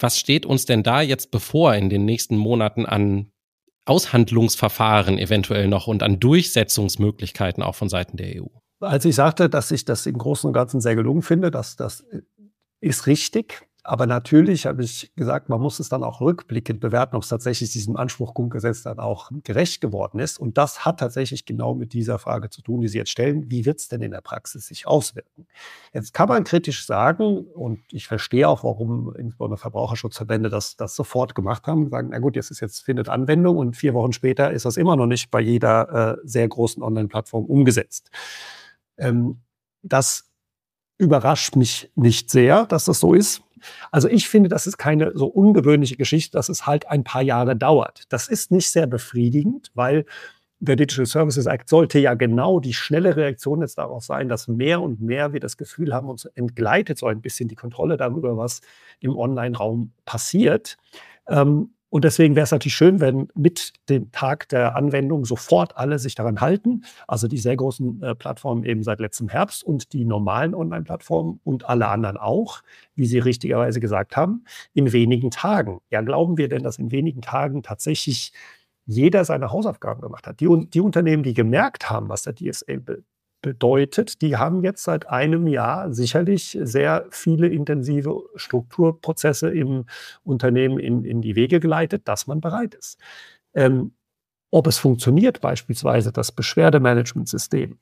was 0.00 0.18
steht 0.18 0.44
uns 0.44 0.64
denn 0.64 0.82
da 0.82 1.00
jetzt 1.00 1.30
bevor 1.30 1.74
in 1.74 1.90
den 1.90 2.04
nächsten 2.04 2.36
Monaten 2.36 2.84
an 2.84 3.30
Aushandlungsverfahren 3.84 5.18
eventuell 5.18 5.68
noch 5.68 5.86
und 5.86 6.02
an 6.02 6.20
Durchsetzungsmöglichkeiten 6.20 7.62
auch 7.62 7.74
von 7.74 7.88
Seiten 7.88 8.16
der 8.16 8.42
EU? 8.42 8.46
Als 8.80 9.04
ich 9.04 9.14
sagte, 9.14 9.48
dass 9.48 9.70
ich 9.70 9.84
das 9.84 10.06
im 10.06 10.18
Großen 10.18 10.46
und 10.46 10.54
Ganzen 10.54 10.80
sehr 10.80 10.94
gelungen 10.94 11.22
finde, 11.22 11.50
dass 11.50 11.76
das 11.76 12.04
ist 12.80 13.06
richtig. 13.06 13.67
Aber 13.88 14.06
natürlich 14.06 14.66
habe 14.66 14.82
ich 14.82 15.10
gesagt, 15.16 15.48
man 15.48 15.62
muss 15.62 15.80
es 15.80 15.88
dann 15.88 16.04
auch 16.04 16.20
rückblickend 16.20 16.78
bewerten, 16.78 17.16
ob 17.16 17.22
es 17.22 17.30
tatsächlich 17.30 17.70
diesem 17.70 17.96
Anspruch 17.96 18.34
Grundgesetz 18.34 18.82
dann 18.82 18.98
auch 18.98 19.30
gerecht 19.44 19.80
geworden 19.80 20.18
ist. 20.18 20.38
Und 20.38 20.58
das 20.58 20.84
hat 20.84 21.00
tatsächlich 21.00 21.46
genau 21.46 21.74
mit 21.74 21.94
dieser 21.94 22.18
Frage 22.18 22.50
zu 22.50 22.60
tun, 22.60 22.82
die 22.82 22.88
Sie 22.88 22.98
jetzt 22.98 23.08
stellen. 23.10 23.50
Wie 23.50 23.64
wird 23.64 23.78
es 23.78 23.88
denn 23.88 24.02
in 24.02 24.10
der 24.10 24.20
Praxis 24.20 24.66
sich 24.66 24.86
auswirken? 24.86 25.46
Jetzt 25.94 26.12
kann 26.12 26.28
man 26.28 26.44
kritisch 26.44 26.84
sagen, 26.84 27.46
und 27.46 27.80
ich 27.90 28.06
verstehe 28.06 28.46
auch, 28.46 28.62
warum 28.62 29.14
insbesondere 29.16 29.56
Verbraucherschutzverbände 29.56 30.50
das, 30.50 30.76
das 30.76 30.94
sofort 30.94 31.34
gemacht 31.34 31.66
haben, 31.66 31.88
sagen, 31.88 32.10
na 32.10 32.18
gut, 32.18 32.36
jetzt 32.36 32.50
ist 32.50 32.60
jetzt 32.60 32.80
findet 32.80 33.08
Anwendung 33.08 33.56
und 33.56 33.74
vier 33.74 33.94
Wochen 33.94 34.12
später 34.12 34.50
ist 34.50 34.66
das 34.66 34.76
immer 34.76 34.96
noch 34.96 35.06
nicht 35.06 35.30
bei 35.30 35.40
jeder 35.40 36.18
äh, 36.18 36.28
sehr 36.28 36.46
großen 36.46 36.82
Online-Plattform 36.82 37.46
umgesetzt. 37.46 38.10
Ähm, 38.98 39.40
das 39.80 40.28
überrascht 40.98 41.56
mich 41.56 41.90
nicht 41.94 42.28
sehr, 42.28 42.66
dass 42.66 42.84
das 42.84 43.00
so 43.00 43.14
ist. 43.14 43.42
Also 43.90 44.08
ich 44.08 44.28
finde, 44.28 44.48
das 44.48 44.66
ist 44.66 44.78
keine 44.78 45.12
so 45.14 45.26
ungewöhnliche 45.26 45.96
Geschichte, 45.96 46.36
dass 46.36 46.48
es 46.48 46.66
halt 46.66 46.88
ein 46.88 47.04
paar 47.04 47.22
Jahre 47.22 47.56
dauert. 47.56 48.04
Das 48.08 48.28
ist 48.28 48.50
nicht 48.50 48.70
sehr 48.70 48.86
befriedigend, 48.86 49.70
weil 49.74 50.04
der 50.60 50.76
Digital 50.76 51.06
Services 51.06 51.46
Act 51.46 51.68
sollte 51.68 51.98
ja 51.98 52.14
genau 52.14 52.58
die 52.58 52.74
schnelle 52.74 53.16
Reaktion 53.16 53.60
jetzt 53.60 53.78
darauf 53.78 54.04
sein, 54.04 54.28
dass 54.28 54.48
mehr 54.48 54.82
und 54.82 55.00
mehr 55.00 55.32
wir 55.32 55.40
das 55.40 55.56
Gefühl 55.56 55.94
haben, 55.94 56.08
uns 56.08 56.24
entgleitet 56.24 56.98
so 56.98 57.06
ein 57.06 57.20
bisschen 57.20 57.48
die 57.48 57.54
Kontrolle 57.54 57.96
darüber, 57.96 58.36
was 58.36 58.60
im 58.98 59.16
Online-Raum 59.16 59.92
passiert. 60.04 60.76
Ähm, 61.28 61.70
und 61.90 62.04
deswegen 62.04 62.36
wäre 62.36 62.44
es 62.44 62.50
natürlich 62.50 62.74
schön, 62.74 63.00
wenn 63.00 63.28
mit 63.34 63.72
dem 63.88 64.12
Tag 64.12 64.48
der 64.50 64.76
Anwendung 64.76 65.24
sofort 65.24 65.76
alle 65.76 65.98
sich 65.98 66.14
daran 66.14 66.40
halten. 66.40 66.84
Also 67.06 67.28
die 67.28 67.38
sehr 67.38 67.56
großen 67.56 68.02
äh, 68.02 68.14
Plattformen 68.14 68.64
eben 68.64 68.82
seit 68.82 69.00
letztem 69.00 69.28
Herbst 69.28 69.64
und 69.64 69.92
die 69.94 70.04
normalen 70.04 70.54
Online-Plattformen 70.54 71.40
und 71.44 71.66
alle 71.66 71.88
anderen 71.88 72.18
auch, 72.18 72.62
wie 72.94 73.06
Sie 73.06 73.18
richtigerweise 73.18 73.80
gesagt 73.80 74.16
haben, 74.16 74.44
in 74.74 74.92
wenigen 74.92 75.30
Tagen. 75.30 75.80
Ja, 75.90 76.02
glauben 76.02 76.36
wir 76.36 76.48
denn, 76.48 76.62
dass 76.62 76.78
in 76.78 76.92
wenigen 76.92 77.22
Tagen 77.22 77.62
tatsächlich 77.62 78.32
jeder 78.84 79.24
seine 79.24 79.50
Hausaufgaben 79.50 80.02
gemacht 80.02 80.26
hat? 80.26 80.40
Die, 80.40 80.48
die 80.68 80.80
Unternehmen, 80.80 81.22
die 81.22 81.34
gemerkt 81.34 81.88
haben, 81.88 82.10
was 82.10 82.22
der 82.22 82.34
DSA 82.34 82.74
bedeutet, 83.42 84.22
die 84.22 84.36
haben 84.36 84.64
jetzt 84.64 84.84
seit 84.84 85.08
einem 85.08 85.46
Jahr 85.46 85.92
sicherlich 85.92 86.58
sehr 86.60 87.06
viele 87.10 87.48
intensive 87.48 88.24
Strukturprozesse 88.36 89.50
im 89.50 89.86
Unternehmen 90.24 90.78
in, 90.78 91.04
in 91.04 91.22
die 91.22 91.36
Wege 91.36 91.60
geleitet, 91.60 92.08
dass 92.08 92.26
man 92.26 92.40
bereit 92.40 92.74
ist. 92.74 92.98
ähm, 93.54 93.92
ob 94.50 94.66
es 94.66 94.78
funktioniert, 94.78 95.40
beispielsweise 95.40 96.12
das 96.12 96.32
Beschwerdemanagementsystem, 96.32 97.78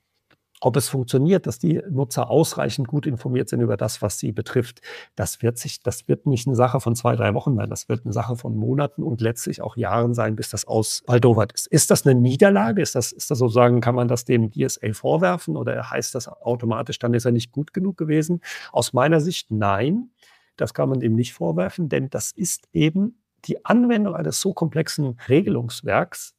ob 0.59 0.75
es 0.75 0.89
funktioniert, 0.89 1.45
dass 1.45 1.59
die 1.59 1.81
Nutzer 1.89 2.29
ausreichend 2.29 2.87
gut 2.87 3.05
informiert 3.05 3.47
sind 3.49 3.61
über 3.61 3.77
das, 3.77 4.01
was 4.01 4.17
sie 4.17 4.31
betrifft, 4.31 4.81
das 5.15 5.41
wird 5.43 5.57
sich, 5.57 5.81
das 5.81 6.07
wird 6.07 6.25
nicht 6.25 6.47
eine 6.47 6.55
Sache 6.55 6.79
von 6.79 6.95
zwei, 6.95 7.15
drei 7.15 7.33
Wochen 7.35 7.55
sein. 7.55 7.69
Das 7.69 7.89
wird 7.89 8.05
eine 8.05 8.13
Sache 8.13 8.35
von 8.35 8.55
Monaten 8.55 9.03
und 9.03 9.21
letztlich 9.21 9.61
auch 9.61 9.77
Jahren 9.77 10.15
sein, 10.15 10.35
bis 10.35 10.49
das 10.49 10.65
ausbaldowert 10.65 11.51
ist. 11.53 11.67
Ist 11.67 11.91
das 11.91 12.07
eine 12.07 12.19
Niederlage? 12.19 12.81
Ist 12.81 12.95
das, 12.95 13.11
ist 13.11 13.29
das 13.29 13.37
sozusagen, 13.37 13.81
kann 13.81 13.95
man 13.95 14.07
das 14.07 14.25
dem 14.25 14.51
DSA 14.51 14.93
vorwerfen 14.93 15.57
oder 15.57 15.89
heißt 15.89 16.15
das 16.15 16.27
automatisch, 16.27 16.97
dann 16.97 17.13
ist 17.13 17.25
er 17.25 17.31
nicht 17.31 17.51
gut 17.51 17.73
genug 17.73 17.97
gewesen? 17.97 18.41
Aus 18.71 18.93
meiner 18.93 19.21
Sicht 19.21 19.51
nein. 19.51 20.09
Das 20.55 20.73
kann 20.73 20.89
man 20.89 20.99
dem 20.99 21.13
nicht 21.13 21.33
vorwerfen, 21.33 21.87
denn 21.87 22.09
das 22.09 22.31
ist 22.31 22.67
eben 22.73 23.21
die 23.45 23.63
Anwendung 23.63 24.15
eines 24.15 24.41
so 24.41 24.53
komplexen 24.53 25.19
Regelungswerks 25.29 26.33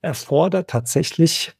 erfordert 0.00 0.70
tatsächlich 0.70 1.54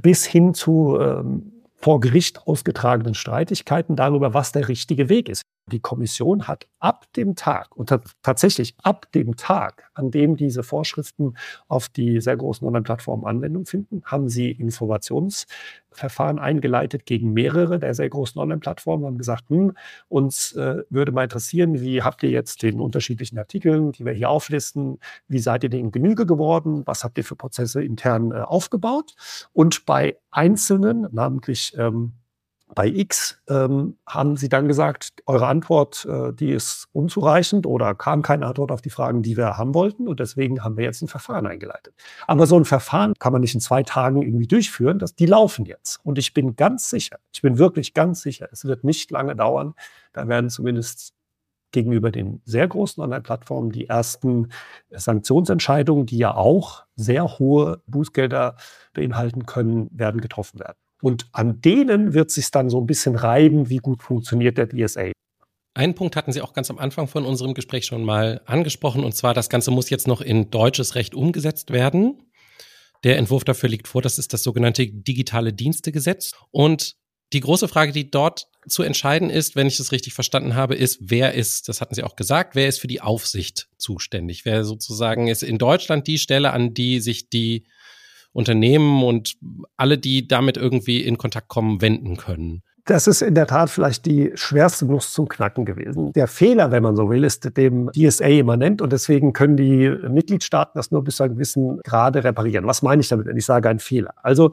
bis 0.00 0.24
hin 0.24 0.54
zu 0.54 0.98
ähm, 1.00 1.52
vor 1.76 2.00
Gericht 2.00 2.46
ausgetragenen 2.46 3.14
Streitigkeiten 3.14 3.96
darüber, 3.96 4.34
was 4.34 4.52
der 4.52 4.68
richtige 4.68 5.08
Weg 5.08 5.28
ist. 5.28 5.42
Die 5.70 5.80
Kommission 5.80 6.48
hat 6.48 6.66
ab 6.78 7.06
dem 7.14 7.34
Tag, 7.34 7.76
und 7.76 7.92
tatsächlich 8.22 8.74
ab 8.82 9.10
dem 9.12 9.36
Tag, 9.36 9.90
an 9.94 10.10
dem 10.10 10.36
diese 10.36 10.62
Vorschriften 10.62 11.36
auf 11.66 11.88
die 11.88 12.20
sehr 12.20 12.36
großen 12.36 12.66
Online-Plattformen 12.66 13.24
Anwendung 13.24 13.66
finden, 13.66 14.02
haben 14.04 14.28
sie 14.28 14.50
Informationsverfahren 14.50 16.38
eingeleitet 16.38 17.04
gegen 17.06 17.32
mehrere 17.32 17.78
der 17.78 17.94
sehr 17.94 18.08
großen 18.08 18.40
Online-Plattformen, 18.40 19.04
haben 19.06 19.18
gesagt, 19.18 19.50
hm, 19.50 19.74
uns 20.08 20.52
äh, 20.52 20.82
würde 20.90 21.12
mal 21.12 21.24
interessieren, 21.24 21.80
wie 21.80 22.02
habt 22.02 22.22
ihr 22.22 22.30
jetzt 22.30 22.62
den 22.62 22.80
unterschiedlichen 22.80 23.38
Artikeln, 23.38 23.92
die 23.92 24.04
wir 24.04 24.12
hier 24.12 24.30
auflisten, 24.30 24.98
wie 25.26 25.40
seid 25.40 25.64
ihr 25.64 25.70
denen 25.70 25.92
Genüge 25.92 26.26
geworden, 26.26 26.82
was 26.86 27.04
habt 27.04 27.18
ihr 27.18 27.24
für 27.24 27.36
Prozesse 27.36 27.82
intern 27.82 28.30
äh, 28.30 28.36
aufgebaut? 28.36 29.14
Und 29.52 29.84
bei 29.84 30.16
einzelnen, 30.30 31.08
namentlich 31.12 31.74
ähm, 31.76 32.12
bei 32.74 32.86
X 32.86 33.40
ähm, 33.48 33.96
haben 34.06 34.36
Sie 34.36 34.48
dann 34.48 34.68
gesagt, 34.68 35.22
eure 35.26 35.46
Antwort, 35.46 36.06
äh, 36.08 36.32
die 36.32 36.50
ist 36.50 36.88
unzureichend 36.92 37.66
oder 37.66 37.94
kam 37.94 38.22
keine 38.22 38.46
Antwort 38.46 38.70
auf 38.70 38.82
die 38.82 38.90
Fragen, 38.90 39.22
die 39.22 39.36
wir 39.36 39.56
haben 39.56 39.74
wollten. 39.74 40.06
Und 40.06 40.20
deswegen 40.20 40.62
haben 40.62 40.76
wir 40.76 40.84
jetzt 40.84 41.02
ein 41.02 41.08
Verfahren 41.08 41.46
eingeleitet. 41.46 41.94
Aber 42.26 42.46
so 42.46 42.58
ein 42.58 42.64
Verfahren 42.64 43.14
kann 43.18 43.32
man 43.32 43.40
nicht 43.40 43.54
in 43.54 43.60
zwei 43.60 43.82
Tagen 43.82 44.22
irgendwie 44.22 44.46
durchführen. 44.46 44.98
Das, 44.98 45.14
die 45.14 45.26
laufen 45.26 45.64
jetzt. 45.64 46.00
Und 46.04 46.18
ich 46.18 46.34
bin 46.34 46.56
ganz 46.56 46.90
sicher, 46.90 47.18
ich 47.32 47.42
bin 47.42 47.58
wirklich 47.58 47.94
ganz 47.94 48.22
sicher, 48.22 48.48
es 48.52 48.64
wird 48.64 48.84
nicht 48.84 49.10
lange 49.10 49.34
dauern. 49.34 49.74
Da 50.12 50.28
werden 50.28 50.50
zumindest 50.50 51.14
gegenüber 51.70 52.10
den 52.10 52.40
sehr 52.44 52.66
großen 52.66 53.02
Online-Plattformen 53.02 53.72
die 53.72 53.88
ersten 53.88 54.48
Sanktionsentscheidungen, 54.90 56.06
die 56.06 56.18
ja 56.18 56.34
auch 56.34 56.84
sehr 56.96 57.38
hohe 57.38 57.82
Bußgelder 57.86 58.56
beinhalten 58.94 59.46
können, 59.46 59.88
werden 59.92 60.20
getroffen 60.20 60.60
werden. 60.60 60.76
Und 61.02 61.28
an 61.32 61.60
denen 61.60 62.14
wird 62.14 62.30
sich 62.30 62.50
dann 62.50 62.70
so 62.70 62.80
ein 62.80 62.86
bisschen 62.86 63.16
reiben, 63.16 63.68
wie 63.68 63.78
gut 63.78 64.02
funktioniert 64.02 64.58
der 64.58 64.68
DSA. 64.68 65.12
Einen 65.74 65.94
Punkt 65.94 66.16
hatten 66.16 66.32
Sie 66.32 66.42
auch 66.42 66.54
ganz 66.54 66.70
am 66.70 66.78
Anfang 66.78 67.06
von 67.06 67.24
unserem 67.24 67.54
Gespräch 67.54 67.86
schon 67.86 68.04
mal 68.04 68.40
angesprochen, 68.46 69.04
und 69.04 69.14
zwar, 69.14 69.32
das 69.32 69.48
Ganze 69.48 69.70
muss 69.70 69.90
jetzt 69.90 70.08
noch 70.08 70.20
in 70.20 70.50
deutsches 70.50 70.96
Recht 70.96 71.14
umgesetzt 71.14 71.72
werden. 71.72 72.24
Der 73.04 73.16
Entwurf 73.16 73.44
dafür 73.44 73.68
liegt 73.68 73.86
vor, 73.86 74.02
das 74.02 74.18
ist 74.18 74.32
das 74.32 74.42
sogenannte 74.42 74.88
digitale 74.88 75.52
Dienstegesetz. 75.52 76.32
Und 76.50 76.96
die 77.32 77.40
große 77.40 77.68
Frage, 77.68 77.92
die 77.92 78.10
dort 78.10 78.48
zu 78.66 78.82
entscheiden 78.82 79.30
ist, 79.30 79.54
wenn 79.54 79.66
ich 79.66 79.76
das 79.76 79.92
richtig 79.92 80.14
verstanden 80.14 80.54
habe, 80.54 80.74
ist, 80.74 80.98
wer 81.00 81.34
ist, 81.34 81.68
das 81.68 81.80
hatten 81.80 81.94
Sie 81.94 82.02
auch 82.02 82.16
gesagt, 82.16 82.54
wer 82.54 82.68
ist 82.68 82.80
für 82.80 82.88
die 82.88 83.00
Aufsicht 83.00 83.68
zuständig? 83.78 84.44
Wer 84.44 84.64
sozusagen 84.64 85.28
ist 85.28 85.42
in 85.42 85.58
Deutschland 85.58 86.06
die 86.06 86.18
Stelle, 86.18 86.52
an 86.52 86.74
die 86.74 87.00
sich 87.00 87.28
die 87.28 87.66
Unternehmen 88.38 89.02
und 89.02 89.36
alle, 89.76 89.98
die 89.98 90.28
damit 90.28 90.56
irgendwie 90.56 91.02
in 91.02 91.18
Kontakt 91.18 91.48
kommen, 91.48 91.82
wenden 91.82 92.16
können. 92.16 92.62
Das 92.84 93.08
ist 93.08 93.20
in 93.20 93.34
der 93.34 93.48
Tat 93.48 93.68
vielleicht 93.68 94.06
die 94.06 94.30
schwerste 94.34 94.86
Nuss 94.86 95.12
zum 95.12 95.28
Knacken 95.28 95.64
gewesen. 95.66 96.12
Der 96.12 96.28
Fehler, 96.28 96.70
wenn 96.70 96.84
man 96.84 96.94
so 96.94 97.10
will, 97.10 97.24
ist 97.24 97.56
dem 97.56 97.90
DSA 97.92 98.28
immanent 98.28 98.80
und 98.80 98.92
deswegen 98.92 99.32
können 99.32 99.56
die 99.56 99.90
Mitgliedstaaten 100.08 100.72
das 100.74 100.92
nur 100.92 101.02
bis 101.02 101.16
zu 101.16 101.24
einem 101.24 101.34
gewissen 101.34 101.80
Grade 101.82 102.22
reparieren. 102.22 102.64
Was 102.66 102.80
meine 102.80 103.00
ich 103.00 103.08
damit, 103.08 103.26
wenn 103.26 103.36
ich 103.36 103.44
sage 103.44 103.68
ein 103.68 103.80
Fehler? 103.80 104.14
Also 104.22 104.52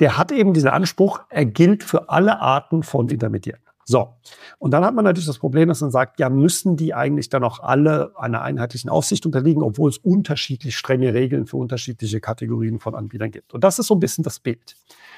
der 0.00 0.16
hat 0.16 0.30
eben 0.30 0.54
diesen 0.54 0.70
Anspruch, 0.70 1.20
er 1.28 1.44
gilt 1.44 1.82
für 1.82 2.08
alle 2.08 2.40
Arten 2.40 2.84
von 2.84 3.08
Intermediären. 3.08 3.60
So. 3.88 4.16
Und 4.58 4.72
dann 4.72 4.84
hat 4.84 4.94
man 4.94 5.04
natürlich 5.04 5.28
das 5.28 5.38
Problem, 5.38 5.68
dass 5.68 5.80
man 5.80 5.92
sagt, 5.92 6.18
ja, 6.18 6.28
müssen 6.28 6.76
die 6.76 6.92
eigentlich 6.92 7.28
dann 7.28 7.44
auch 7.44 7.60
alle 7.60 8.12
einer 8.16 8.42
einheitlichen 8.42 8.90
Aufsicht 8.90 9.24
unterliegen, 9.26 9.62
obwohl 9.62 9.88
es 9.88 9.98
unterschiedlich 9.98 10.76
strenge 10.76 11.14
Regeln 11.14 11.46
für 11.46 11.56
unterschiedliche 11.56 12.20
Kategorien 12.20 12.80
von 12.80 12.96
Anbietern 12.96 13.30
gibt. 13.30 13.54
Und 13.54 13.62
das 13.62 13.78
ist 13.78 13.86
so 13.86 13.94
ein 13.94 14.00
bisschen 14.00 14.24
das 14.24 14.40
Bild. 14.40 14.74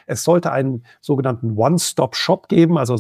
Es 0.07 0.23
sollte 0.23 0.53
einen 0.53 0.85
sogenannten 1.01 1.57
One-Stop-Shop 1.57 2.49
geben, 2.49 2.77
also 2.77 2.99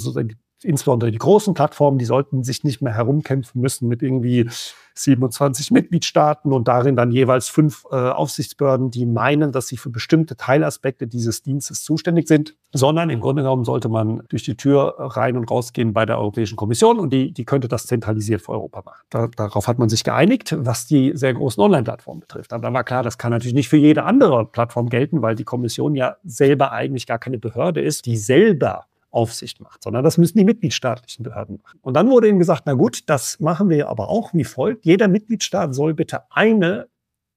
insbesondere 0.63 1.11
die 1.11 1.19
großen 1.19 1.55
Plattformen, 1.55 1.99
die 1.99 2.05
sollten 2.05 2.45
sich 2.45 2.65
nicht 2.65 2.83
mehr 2.83 2.95
herumkämpfen 2.95 3.61
müssen 3.61 3.89
mit 3.89 4.03
irgendwie 4.03 4.49
27 4.95 5.71
Mitgliedstaaten 5.71 6.53
und 6.53 6.69
darin 6.69 6.97
dann 6.97 7.11
jeweils 7.13 7.49
fünf 7.49 7.85
äh, 7.91 7.95
Aufsichtsbehörden, 7.95 8.91
die 8.91 9.07
meinen, 9.07 9.53
dass 9.53 9.69
sie 9.69 9.77
für 9.77 9.91
bestimmte 9.91 10.37
Teilaspekte 10.37 11.07
dieses 11.07 11.43
Dienstes 11.43 11.83
zuständig 11.83 12.27
sind, 12.27 12.57
sondern 12.73 13.11
im 13.11 13.21
Grunde 13.21 13.43
genommen 13.43 13.65
sollte 13.65 13.89
man 13.89 14.23
durch 14.29 14.43
die 14.43 14.57
Tür 14.57 14.95
rein 14.99 15.37
und 15.37 15.51
rausgehen 15.51 15.93
bei 15.93 16.05
der 16.05 16.19
Europäischen 16.19 16.57
Kommission 16.57 16.99
und 16.99 17.13
die, 17.13 17.33
die 17.33 17.45
könnte 17.45 17.69
das 17.69 17.87
zentralisiert 17.87 18.43
für 18.43 18.53
Europa 18.53 18.83
machen. 18.85 19.03
Da, 19.11 19.29
darauf 19.29 19.69
hat 19.69 19.79
man 19.79 19.89
sich 19.89 20.05
geeinigt, 20.05 20.57
was 20.59 20.87
die 20.87 21.13
sehr 21.15 21.35
großen 21.35 21.63
Online-Plattformen 21.63 22.21
betrifft. 22.21 22.53
Aber 22.53 22.63
da 22.63 22.73
war 22.73 22.85
klar, 22.85 23.03
das 23.03 23.19
kann 23.19 23.31
natürlich 23.31 23.55
nicht 23.55 23.69
für 23.69 23.77
jede 23.77 24.05
andere 24.05 24.47
Plattform 24.47 24.89
gelten, 24.89 25.23
weil 25.23 25.35
die 25.35 25.45
Kommission 25.45 25.95
ja 25.95 26.17
selber 26.25 26.73
eigentlich 26.73 27.07
gar 27.07 27.19
keine 27.19 27.39
Behörde 27.39 27.81
ist, 27.81 28.07
die 28.07 28.17
selber 28.17 28.87
Aufsicht 29.11 29.61
macht, 29.61 29.83
sondern 29.83 30.05
das 30.05 30.19
müssen 30.19 30.39
die 30.39 30.45
mitgliedstaatlichen 30.45 31.23
Behörden 31.23 31.61
machen. 31.63 31.79
Und 31.83 31.95
dann 31.95 32.11
wurde 32.11 32.29
ihnen 32.29 32.39
gesagt, 32.39 32.65
na 32.67 32.75
gut, 32.75 33.09
das 33.09 33.41
machen 33.41 33.71
wir 33.71 33.89
aber 33.89 34.09
auch 34.09 34.35
wie 34.35 34.45
folgt. 34.45 34.85
Jeder 34.85 35.09
Mitgliedstaat 35.09 35.75
soll 35.75 35.95
bitte 35.95 36.23
eine 36.31 36.89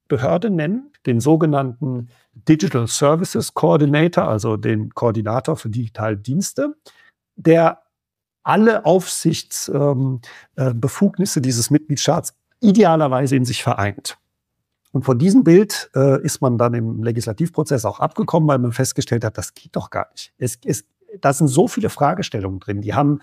Behörde 0.08 0.50
nennen, 0.50 0.92
den 1.06 1.22
sogenannten 1.22 2.10
Digital 2.34 2.88
Services 2.88 3.54
Coordinator, 3.54 4.28
also 4.28 4.58
den 4.58 4.94
Koordinator 4.94 5.56
für 5.56 5.70
digitale 5.70 6.18
Dienste, 6.18 6.76
der 7.36 7.82
alle 8.44 8.86
Aufsichtsbefugnisse 8.86 11.40
ähm, 11.40 11.42
äh, 11.42 11.42
dieses 11.42 11.70
Mitgliedstaats 11.70 12.34
idealerweise 12.60 13.36
in 13.36 13.46
sich 13.46 13.64
vereint. 13.64 14.18
Und 14.92 15.04
von 15.04 15.18
diesem 15.18 15.44
Bild 15.44 15.90
äh, 15.96 16.22
ist 16.22 16.42
man 16.42 16.58
dann 16.58 16.74
im 16.74 17.04
Legislativprozess 17.04 17.86
auch 17.86 18.00
abgekommen, 18.00 18.50
weil 18.50 18.60
man 18.60 18.74
festgestellt 18.74 19.24
hat, 19.24 19.38
das 19.38 19.54
geht 19.54 19.76
doch 19.76 19.90
gar 19.90 20.10
nicht. 20.12 20.34
Es, 20.38 20.58
es 20.66 20.86
da 21.20 21.34
sind 21.34 21.48
so 21.48 21.68
viele 21.68 21.90
Fragestellungen 21.90 22.60
drin, 22.60 22.82
die 22.82 22.94
haben 22.94 23.20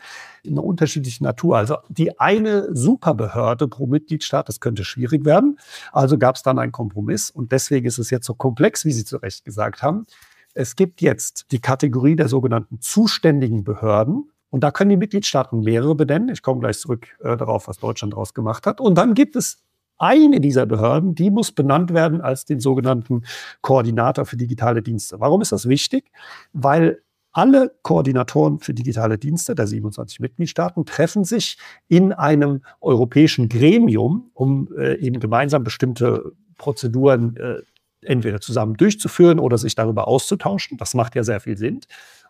eine 0.46 0.61
unterschiedliche 0.61 1.24
Natur. 1.24 1.57
Also 1.57 1.77
die 1.88 2.18
eine 2.20 2.74
Superbehörde 2.74 3.68
pro 3.68 3.87
Mitgliedstaat, 3.87 4.48
das 4.48 4.61
könnte 4.61 4.85
schwierig 4.85 5.24
werden. 5.24 5.59
Also 5.92 6.18
gab 6.18 6.37
es 6.37 6.42
dann 6.42 6.59
einen 6.59 6.72
Kompromiss 6.72 7.31
und 7.31 7.53
deswegen 7.53 7.87
ist 7.87 7.98
es 7.98 8.11
jetzt 8.11 8.27
so 8.27 8.35
komplex, 8.35 8.85
wie 8.85 8.92
Sie 8.92 9.05
zu 9.05 9.16
Recht 9.18 9.44
gesagt 9.44 9.83
haben. 9.83 10.07
Es 10.55 10.77
gibt 10.77 11.01
jetzt 11.01 11.53
die 11.53 11.61
Kategorie 11.61 12.16
der 12.16 12.29
sogenannten 12.29 12.81
zuständigen 12.81 13.64
Behörden. 13.64 14.31
Und 14.51 14.64
da 14.64 14.70
können 14.70 14.88
die 14.88 14.96
Mitgliedstaaten 14.96 15.61
mehrere 15.61 15.94
benennen. 15.94 16.31
Ich 16.31 16.42
komme 16.42 16.61
gleich 16.61 16.79
zurück 16.79 17.07
äh, 17.20 17.37
darauf, 17.37 17.68
was 17.68 17.79
Deutschland 17.79 18.14
daraus 18.14 18.33
gemacht 18.33 18.66
hat. 18.66 18.81
Und 18.81 18.96
dann 18.96 19.12
gibt 19.12 19.37
es 19.37 19.62
eine 19.98 20.40
dieser 20.40 20.64
Behörden, 20.64 21.14
die 21.14 21.31
muss 21.31 21.53
benannt 21.53 21.92
werden 21.92 22.20
als 22.20 22.44
den 22.44 22.61
sogenannten 22.61 23.24
Koordinator 23.61 24.24
für 24.24 24.37
digitale 24.37 24.81
Dienste. 24.81 25.20
Warum 25.20 25.42
ist 25.42 25.53
das 25.53 25.68
wichtig? 25.68 26.11
Weil 26.53 27.03
alle 27.32 27.72
Koordinatoren 27.82 28.58
für 28.58 28.74
digitale 28.74 29.18
Dienste 29.18 29.54
der 29.54 29.66
27 29.66 30.20
Mitgliedstaaten 30.20 30.86
treffen 30.86 31.24
sich 31.24 31.58
in 31.88 32.12
einem 32.12 32.62
europäischen 32.80 33.48
Gremium, 33.48 34.30
um 34.34 34.68
äh, 34.76 34.98
eben 34.98 35.20
gemeinsam 35.20 35.62
bestimmte 35.62 36.32
Prozeduren 36.56 37.36
äh, 37.36 37.62
entweder 38.02 38.40
zusammen 38.40 38.74
durchzuführen 38.74 39.38
oder 39.38 39.58
sich 39.58 39.74
darüber 39.74 40.08
auszutauschen. 40.08 40.78
Das 40.78 40.94
macht 40.94 41.14
ja 41.14 41.22
sehr 41.22 41.40
viel 41.40 41.56
Sinn. 41.56 41.80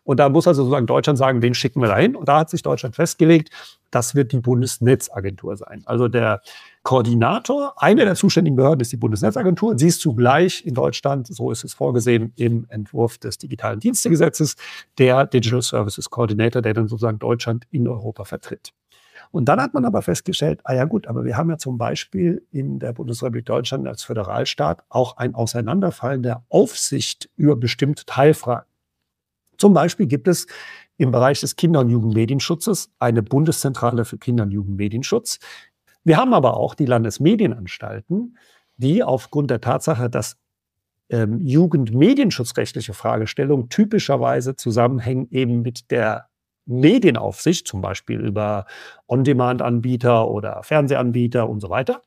Und 0.04 0.20
da 0.20 0.30
muss 0.30 0.48
also 0.48 0.62
sozusagen 0.62 0.86
Deutschland 0.86 1.18
sagen, 1.18 1.42
wen 1.42 1.52
schicken 1.52 1.82
wir 1.82 1.88
dahin? 1.88 2.16
Und 2.16 2.28
da 2.28 2.38
hat 2.38 2.48
sich 2.48 2.62
Deutschland 2.62 2.96
festgelegt, 2.96 3.50
das 3.90 4.14
wird 4.14 4.32
die 4.32 4.40
Bundesnetzagentur 4.40 5.56
sein. 5.56 5.82
Also 5.84 6.08
der 6.08 6.40
Koordinator, 6.88 7.74
eine 7.76 8.06
der 8.06 8.14
zuständigen 8.14 8.56
Behörden 8.56 8.80
ist 8.80 8.90
die 8.90 8.96
Bundesnetzagentur. 8.96 9.78
Sie 9.78 9.88
ist 9.88 10.00
zugleich 10.00 10.64
in 10.64 10.72
Deutschland, 10.72 11.26
so 11.26 11.50
ist 11.50 11.62
es 11.62 11.74
vorgesehen 11.74 12.32
im 12.36 12.64
Entwurf 12.70 13.18
des 13.18 13.36
digitalen 13.36 13.78
Dienstegesetzes, 13.78 14.56
der 14.96 15.26
Digital 15.26 15.60
Services 15.60 16.08
Coordinator, 16.08 16.62
der 16.62 16.72
dann 16.72 16.88
sozusagen 16.88 17.18
Deutschland 17.18 17.66
in 17.70 17.86
Europa 17.88 18.24
vertritt. 18.24 18.72
Und 19.32 19.50
dann 19.50 19.60
hat 19.60 19.74
man 19.74 19.84
aber 19.84 20.00
festgestellt, 20.00 20.60
ah 20.64 20.72
ja 20.72 20.86
gut, 20.86 21.06
aber 21.08 21.26
wir 21.26 21.36
haben 21.36 21.50
ja 21.50 21.58
zum 21.58 21.76
Beispiel 21.76 22.46
in 22.52 22.78
der 22.78 22.94
Bundesrepublik 22.94 23.44
Deutschland 23.44 23.86
als 23.86 24.02
Föderalstaat 24.04 24.82
auch 24.88 25.18
ein 25.18 25.34
Auseinanderfallen 25.34 26.22
der 26.22 26.42
Aufsicht 26.48 27.28
über 27.36 27.54
bestimmte 27.54 28.06
Teilfragen. 28.06 28.64
Zum 29.58 29.74
Beispiel 29.74 30.06
gibt 30.06 30.26
es 30.26 30.46
im 30.96 31.10
Bereich 31.10 31.40
des 31.40 31.56
Kinder- 31.56 31.80
und 31.80 31.90
Jugendmedienschutzes 31.90 32.90
eine 32.98 33.22
Bundeszentrale 33.22 34.06
für 34.06 34.16
Kinder- 34.16 34.44
und 34.44 34.52
Jugendmedienschutz. 34.52 35.38
Wir 36.08 36.16
haben 36.16 36.32
aber 36.32 36.56
auch 36.56 36.74
die 36.74 36.86
Landesmedienanstalten, 36.86 38.38
die 38.78 39.02
aufgrund 39.04 39.50
der 39.50 39.60
Tatsache, 39.60 40.08
dass 40.08 40.38
ähm, 41.10 41.38
jugendmedienschutzrechtliche 41.42 42.94
Fragestellungen 42.94 43.68
typischerweise 43.68 44.56
zusammenhängen 44.56 45.28
eben 45.30 45.60
mit 45.60 45.90
der 45.90 46.30
Medienaufsicht, 46.64 47.68
zum 47.68 47.82
Beispiel 47.82 48.20
über 48.20 48.64
On-Demand-Anbieter 49.06 50.30
oder 50.30 50.62
Fernsehanbieter 50.62 51.46
und 51.46 51.60
so 51.60 51.68
weiter. 51.68 52.02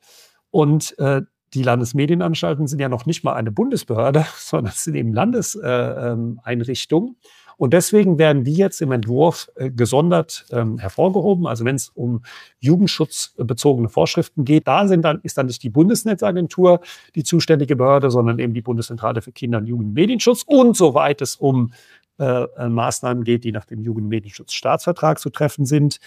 Und 0.50 0.98
äh, 0.98 1.22
die 1.54 1.62
Landesmedienanstalten 1.62 2.66
sind 2.66 2.80
ja 2.80 2.88
noch 2.88 3.06
nicht 3.06 3.22
mal 3.22 3.34
eine 3.34 3.52
Bundesbehörde, 3.52 4.26
sondern 4.36 4.72
sind 4.74 4.96
eben 4.96 5.12
Landeseinrichtungen. 5.12 7.10
Äh, 7.10 7.12
ähm, 7.12 7.16
und 7.56 7.72
deswegen 7.72 8.18
werden 8.18 8.44
die 8.44 8.54
jetzt 8.54 8.80
im 8.80 8.92
Entwurf 8.92 9.50
äh, 9.56 9.70
gesondert 9.70 10.46
ähm, 10.50 10.78
hervorgehoben. 10.78 11.46
Also 11.46 11.64
wenn 11.64 11.76
es 11.76 11.88
um 11.90 12.22
jugendschutzbezogene 12.60 13.88
Vorschriften 13.88 14.44
geht, 14.44 14.66
da 14.66 14.88
sind 14.88 15.02
dann, 15.02 15.20
ist 15.22 15.38
dann 15.38 15.46
nicht 15.46 15.62
die 15.62 15.70
Bundesnetzagentur 15.70 16.80
die 17.14 17.24
zuständige 17.24 17.76
Behörde, 17.76 18.10
sondern 18.10 18.38
eben 18.38 18.54
die 18.54 18.62
Bundeszentrale 18.62 19.22
für 19.22 19.32
Kinder- 19.32 19.58
und 19.58 19.66
Jugendmedienschutz. 19.66 20.42
Und 20.46 20.76
soweit 20.76 21.20
es 21.22 21.36
um 21.36 21.72
äh, 22.18 22.44
äh, 22.44 22.68
Maßnahmen 22.68 23.24
geht, 23.24 23.44
die 23.44 23.52
nach 23.52 23.64
dem 23.64 23.80
Jugendmedienschutzstaatsvertrag 23.80 25.18
zu 25.18 25.30
treffen 25.30 25.64
sind, 25.64 25.98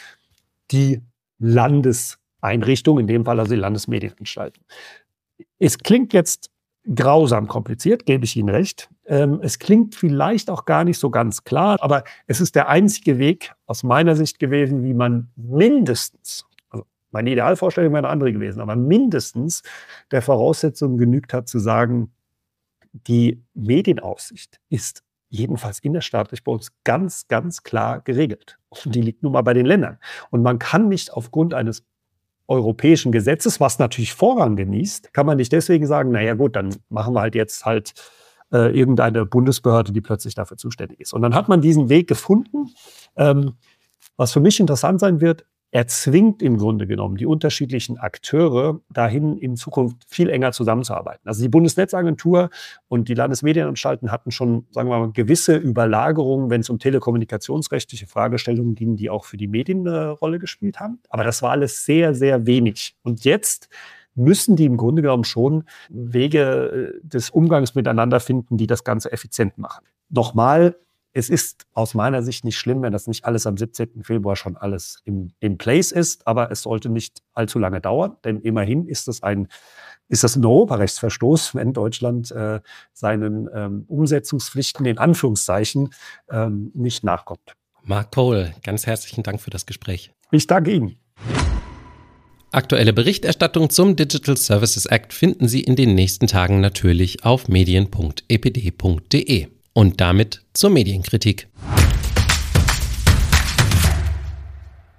die 0.72 1.02
Landeseinrichtung, 1.40 3.00
in 3.00 3.08
dem 3.08 3.26
Fall 3.26 3.40
also 3.40 3.54
die 3.54 3.60
Landesmedienanstalten. 3.60 4.64
Es 5.60 5.78
klingt 5.78 6.14
jetzt 6.14 6.52
grausam 6.94 7.48
kompliziert, 7.48 8.06
gebe 8.06 8.26
ich 8.26 8.36
Ihnen 8.36 8.50
recht. 8.50 8.90
Ähm, 9.06 9.40
es 9.42 9.60
klingt 9.60 9.96
vielleicht 9.96 10.50
auch 10.50 10.66
gar 10.66 10.84
nicht 10.84 11.00
so 11.00 11.10
ganz 11.10 11.44
klar, 11.44 11.78
aber 11.82 12.04
es 12.28 12.42
ist 12.42 12.56
der 12.56 12.70
einzige 12.70 13.18
Weg 13.18 13.54
aus 13.66 13.84
meiner 13.84 14.16
Sicht 14.16 14.40
gewesen, 14.40 14.84
wie 14.84 14.94
man 14.94 15.30
mindestens, 15.36 16.46
also 16.70 16.86
meine 17.12 17.32
Idealvorstellung 17.32 17.92
wäre 17.92 18.04
eine 18.04 18.10
andere 18.10 18.34
gewesen, 18.34 18.62
aber 18.62 18.76
mindestens 18.76 19.64
der 20.12 20.22
Voraussetzung 20.22 20.98
genügt 20.98 21.34
hat 21.34 21.48
zu 21.48 21.60
sagen, 21.60 22.12
die 22.94 23.44
Medienaufsicht 23.54 24.60
ist 24.70 25.04
jedenfalls 25.30 25.80
innerstaatlich 25.80 26.44
bei 26.44 26.52
uns 26.52 26.72
ganz, 26.84 27.28
ganz 27.28 27.64
klar 27.64 28.02
geregelt. 28.02 28.58
Und 28.70 28.96
die 28.96 29.02
liegt 29.02 29.24
nun 29.24 29.34
mal 29.34 29.42
bei 29.42 29.54
den 29.54 29.66
Ländern. 29.66 29.98
Und 30.30 30.44
man 30.44 30.60
kann 30.60 30.88
nicht 30.88 31.12
aufgrund 31.12 31.54
eines 31.54 31.84
europäischen 32.48 33.12
Gesetzes, 33.12 33.60
was 33.60 33.80
natürlich 33.80 34.14
Vorrang 34.14 34.56
genießt, 34.56 35.14
kann 35.14 35.26
man 35.26 35.38
nicht 35.38 35.52
deswegen 35.52 35.88
sagen, 35.88 36.12
naja 36.12 36.34
gut, 36.36 36.56
dann 36.56 36.76
machen 36.90 37.14
wir 37.14 37.22
halt 37.22 37.36
jetzt 37.36 37.66
halt 37.66 37.94
äh, 38.52 38.78
irgendeine 38.78 39.26
Bundesbehörde, 39.26 39.92
die 39.92 40.02
plötzlich 40.02 40.36
dafür 40.36 40.58
zuständig 40.58 41.00
ist. 41.00 41.14
Und 41.14 41.22
dann 41.22 41.34
hat 41.34 41.50
man 41.50 41.62
diesen 41.62 41.90
Weg 41.90 42.08
gefunden. 42.08 42.70
Ähm, 43.16 43.54
was 44.18 44.32
für 44.32 44.40
mich 44.40 44.60
interessant 44.60 45.00
sein 45.00 45.20
wird, 45.22 45.46
er 45.76 45.88
zwingt 45.88 46.42
im 46.42 46.58
Grunde 46.58 46.88
genommen 46.88 47.18
die 47.18 47.26
unterschiedlichen 47.26 47.98
Akteure 47.98 48.80
dahin, 48.90 49.38
in 49.38 49.58
Zukunft 49.58 50.06
viel 50.08 50.30
enger 50.30 50.54
zusammenzuarbeiten. 50.54 51.28
Also 51.28 51.42
die 51.44 51.50
Bundesnetzagentur 51.50 52.50
und 52.88 53.10
die 53.10 53.14
Landesmedienanstalten 53.14 54.10
hatten 54.10 54.32
schon, 54.32 54.68
sagen 54.72 54.88
wir 54.88 54.98
mal, 55.00 55.12
gewisse 55.12 55.58
Überlagerungen, 55.58 56.50
wenn 56.50 56.62
es 56.62 56.70
um 56.70 56.80
telekommunikationsrechtliche 56.80 58.08
Fragestellungen 58.08 58.76
ging, 58.76 58.96
die 58.96 59.10
auch 59.10 59.26
für 59.26 59.36
die 59.36 59.50
Medien 59.50 59.86
eine 59.86 60.12
Rolle 60.12 60.40
gespielt 60.40 60.80
haben. 60.80 61.00
Aber 61.10 61.26
das 61.26 61.42
war 61.42 61.52
alles 61.52 61.84
sehr, 61.84 62.16
sehr 62.16 62.46
wenig. 62.46 62.96
Und 63.04 63.26
jetzt 63.26 63.68
müssen 64.14 64.56
die 64.56 64.64
im 64.64 64.78
Grunde 64.78 65.02
genommen 65.02 65.26
schon 65.26 65.66
Wege 65.90 66.94
äh, 67.04 67.06
des 67.06 67.32
Umgangs 67.32 67.76
miteinander 67.76 68.22
finden, 68.22 68.56
die 68.56 68.68
das 68.68 68.86
Ganze 68.86 69.12
effizient 69.12 69.58
machen. 69.58 69.84
Nochmal, 70.08 70.78
es 71.16 71.30
ist 71.30 71.66
aus 71.74 71.94
meiner 71.94 72.22
Sicht 72.22 72.44
nicht 72.44 72.58
schlimm, 72.58 72.82
wenn 72.82 72.92
das 72.92 73.08
nicht 73.08 73.24
alles 73.24 73.48
am 73.48 73.56
17. 73.56 74.04
Februar 74.04 74.36
schon 74.36 74.58
alles 74.58 75.00
im, 75.06 75.32
im 75.40 75.58
Place 75.58 75.94
ist, 75.94 76.28
aber 76.28 76.52
es 76.52 76.64
sollte 76.64 76.90
nicht 76.90 77.24
allzu 77.34 77.58
lange 77.58 77.80
dauern, 77.80 78.18
denn 78.26 78.42
immerhin 78.42 78.86
ist 78.86 79.08
es 79.08 79.24
ein 79.24 79.48
ist 80.08 80.24
das 80.24 80.36
ein 80.36 80.46
Europarechtsverstoß, 80.46 81.56
wenn 81.56 81.74
Deutschland 81.74 82.32
äh, 82.32 82.60
seinen 82.94 83.50
ähm, 83.52 83.86
Umsetzungspflichten 83.88 84.86
in 84.86 85.00
Anführungszeichen 85.00 85.90
ähm, 86.30 86.70
nicht 86.76 87.04
nachkommt. 87.04 87.56
Mark 87.82 88.12
Pohl, 88.12 88.54
ganz 88.62 88.86
herzlichen 88.86 89.24
Dank 89.24 89.42
für 89.42 89.50
das 89.50 89.66
Gespräch. 89.66 90.12
Ich 90.30 90.46
danke 90.46 90.74
Ihnen. 90.74 90.98
Aktuelle 92.52 92.94
Berichterstattung 92.94 93.72
zum 93.72 93.96
Digital 93.96 94.38
Services 94.38 94.86
Act 94.86 95.12
finden 95.12 95.48
Sie 95.48 95.62
in 95.62 95.76
den 95.76 95.96
nächsten 95.96 96.28
Tagen 96.28 96.60
natürlich 96.60 97.26
auf 97.26 97.48
medien.epd.de. 97.48 99.55
Und 99.78 100.00
damit 100.00 100.42
zur 100.54 100.70
Medienkritik. 100.70 101.50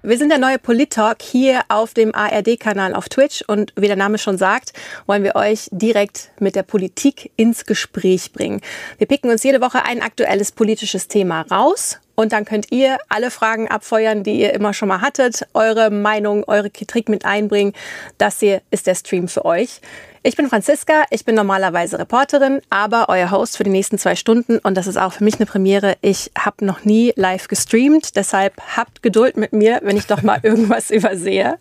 Wir 0.03 0.17
sind 0.19 0.29
der 0.29 0.37
neue 0.37 0.59
Polit-Talk 0.59 1.23
hier 1.23 1.61
auf 1.67 1.95
dem 1.95 2.13
ARD-Kanal 2.13 2.93
auf 2.93 3.09
Twitch 3.09 3.41
und 3.47 3.73
wie 3.75 3.87
der 3.87 3.95
Name 3.95 4.19
schon 4.19 4.37
sagt, 4.37 4.73
wollen 5.07 5.23
wir 5.23 5.35
euch 5.35 5.67
direkt 5.71 6.29
mit 6.39 6.55
der 6.55 6.61
Politik 6.61 7.31
ins 7.37 7.65
Gespräch 7.65 8.31
bringen. 8.33 8.61
Wir 8.99 9.07
picken 9.07 9.31
uns 9.31 9.41
jede 9.41 9.61
Woche 9.61 9.83
ein 9.83 10.03
aktuelles 10.03 10.51
politisches 10.51 11.07
Thema 11.07 11.41
raus 11.41 11.99
und 12.19 12.31
dann 12.31 12.45
könnt 12.45 12.71
ihr 12.71 12.97
alle 13.09 13.29
Fragen 13.29 13.67
abfeuern, 13.67 14.23
die 14.23 14.41
ihr 14.41 14.53
immer 14.53 14.73
schon 14.73 14.89
mal 14.89 15.01
hattet, 15.01 15.45
eure 15.53 15.91
Meinung, 15.91 16.43
eure 16.45 16.71
Kritik 16.71 17.09
mit 17.09 17.25
einbringen. 17.25 17.73
Das 18.17 18.39
hier 18.39 18.61
ist 18.71 18.87
der 18.87 18.95
Stream 18.95 19.27
für 19.27 19.45
euch. 19.45 19.81
Ich 20.23 20.35
bin 20.35 20.49
Franziska, 20.49 21.03
ich 21.11 21.25
bin 21.25 21.35
normalerweise 21.35 21.99
Reporterin, 21.99 22.59
aber 22.71 23.07
euer 23.09 23.29
Host 23.29 23.55
für 23.55 23.63
die 23.63 23.69
nächsten 23.69 23.99
zwei 23.99 24.15
Stunden 24.15 24.57
und 24.57 24.75
das 24.75 24.87
ist 24.87 24.97
auch 24.97 25.13
für 25.13 25.23
mich 25.23 25.35
eine 25.35 25.45
Premiere. 25.45 25.95
Ich 26.01 26.31
habe 26.37 26.65
noch 26.65 26.83
nie 26.83 27.13
live 27.15 27.47
gestreamt, 27.47 28.15
deshalb 28.15 28.59
habt 28.75 29.03
Geduld 29.03 29.37
mit 29.37 29.53
mir, 29.53 29.79
wenn 29.83 29.95
ich 29.95 30.07
doch 30.07 30.23
mal 30.23 30.39
irgendwas 30.43 30.89
übersehe. 30.89 31.59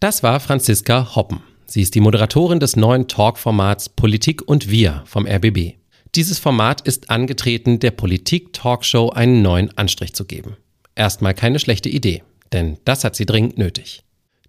Das 0.00 0.24
war 0.24 0.40
Franziska 0.40 1.14
Hoppen. 1.14 1.42
Sie 1.64 1.80
ist 1.80 1.94
die 1.94 2.00
Moderatorin 2.00 2.58
des 2.58 2.74
neuen 2.74 3.06
Talk-Formats 3.06 3.88
Politik 3.88 4.42
und 4.46 4.68
Wir 4.68 5.04
vom 5.06 5.26
RBB. 5.26 5.76
Dieses 6.16 6.38
Format 6.38 6.80
ist 6.80 7.10
angetreten, 7.10 7.78
der 7.78 7.90
Politik-Talkshow 7.90 9.10
einen 9.10 9.42
neuen 9.42 9.76
Anstrich 9.76 10.14
zu 10.14 10.24
geben. 10.24 10.56
Erstmal 10.94 11.34
keine 11.34 11.58
schlechte 11.58 11.90
Idee, 11.90 12.22
denn 12.54 12.78
das 12.86 13.04
hat 13.04 13.14
sie 13.14 13.26
dringend 13.26 13.58
nötig. 13.58 14.02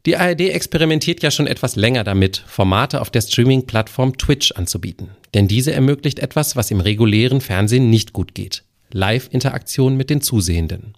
Die 0.05 0.15
ARD 0.15 0.39
experimentiert 0.39 1.21
ja 1.21 1.29
schon 1.29 1.45
etwas 1.45 1.75
länger 1.75 2.05
damit, 2.05 2.37
Formate 2.47 3.01
auf 3.01 3.09
der 3.09 3.19
Streaming-Plattform 3.19 4.17
Twitch 4.17 4.53
anzubieten. 4.53 5.09
Denn 5.33 5.49
diese 5.49 5.73
ermöglicht 5.73 6.19
etwas, 6.19 6.55
was 6.55 6.71
im 6.71 6.79
regulären 6.79 7.41
Fernsehen 7.41 7.89
nicht 7.89 8.13
gut 8.13 8.33
geht. 8.33 8.63
Live-Interaktion 8.93 9.97
mit 9.97 10.09
den 10.09 10.21
Zusehenden. 10.21 10.93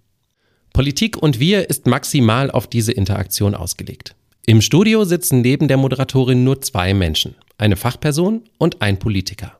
Politik 0.72 1.18
und 1.18 1.40
wir 1.40 1.68
ist 1.72 1.88
maximal 1.88 2.52
auf 2.52 2.68
diese 2.68 2.92
Interaktion 2.92 3.56
ausgelegt. 3.56 4.14
Im 4.46 4.62
Studio 4.62 5.04
sitzen 5.04 5.42
neben 5.42 5.68
der 5.68 5.78
Moderatorin 5.78 6.44
nur 6.44 6.62
zwei 6.62 6.94
Menschen, 6.94 7.34
eine 7.58 7.76
Fachperson 7.76 8.44
und 8.60 8.84
ein 8.84 9.00
Politiker. 9.00 9.59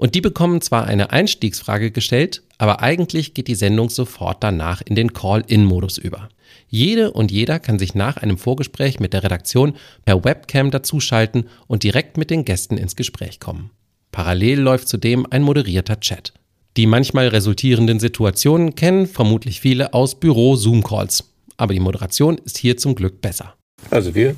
Und 0.00 0.14
die 0.14 0.22
bekommen 0.22 0.62
zwar 0.62 0.86
eine 0.86 1.10
Einstiegsfrage 1.10 1.90
gestellt, 1.90 2.42
aber 2.56 2.80
eigentlich 2.80 3.34
geht 3.34 3.48
die 3.48 3.54
Sendung 3.54 3.90
sofort 3.90 4.42
danach 4.42 4.80
in 4.80 4.94
den 4.94 5.12
Call-in-Modus 5.12 5.98
über. 5.98 6.30
Jede 6.68 7.10
und 7.10 7.30
jeder 7.30 7.58
kann 7.58 7.78
sich 7.78 7.94
nach 7.94 8.16
einem 8.16 8.38
Vorgespräch 8.38 8.98
mit 8.98 9.12
der 9.12 9.24
Redaktion 9.24 9.74
per 10.06 10.24
Webcam 10.24 10.70
dazuschalten 10.70 11.50
und 11.66 11.82
direkt 11.82 12.16
mit 12.16 12.30
den 12.30 12.46
Gästen 12.46 12.78
ins 12.78 12.96
Gespräch 12.96 13.40
kommen. 13.40 13.72
Parallel 14.10 14.60
läuft 14.60 14.88
zudem 14.88 15.26
ein 15.28 15.42
moderierter 15.42 16.00
Chat. 16.00 16.32
Die 16.78 16.86
manchmal 16.86 17.28
resultierenden 17.28 18.00
Situationen 18.00 18.74
kennen 18.74 19.06
vermutlich 19.06 19.60
viele 19.60 19.92
aus 19.92 20.18
Büro-Zoom-Calls. 20.18 21.24
Aber 21.58 21.74
die 21.74 21.80
Moderation 21.80 22.38
ist 22.38 22.56
hier 22.56 22.78
zum 22.78 22.94
Glück 22.94 23.20
besser. 23.20 23.52
Also 23.90 24.14
wir 24.14 24.34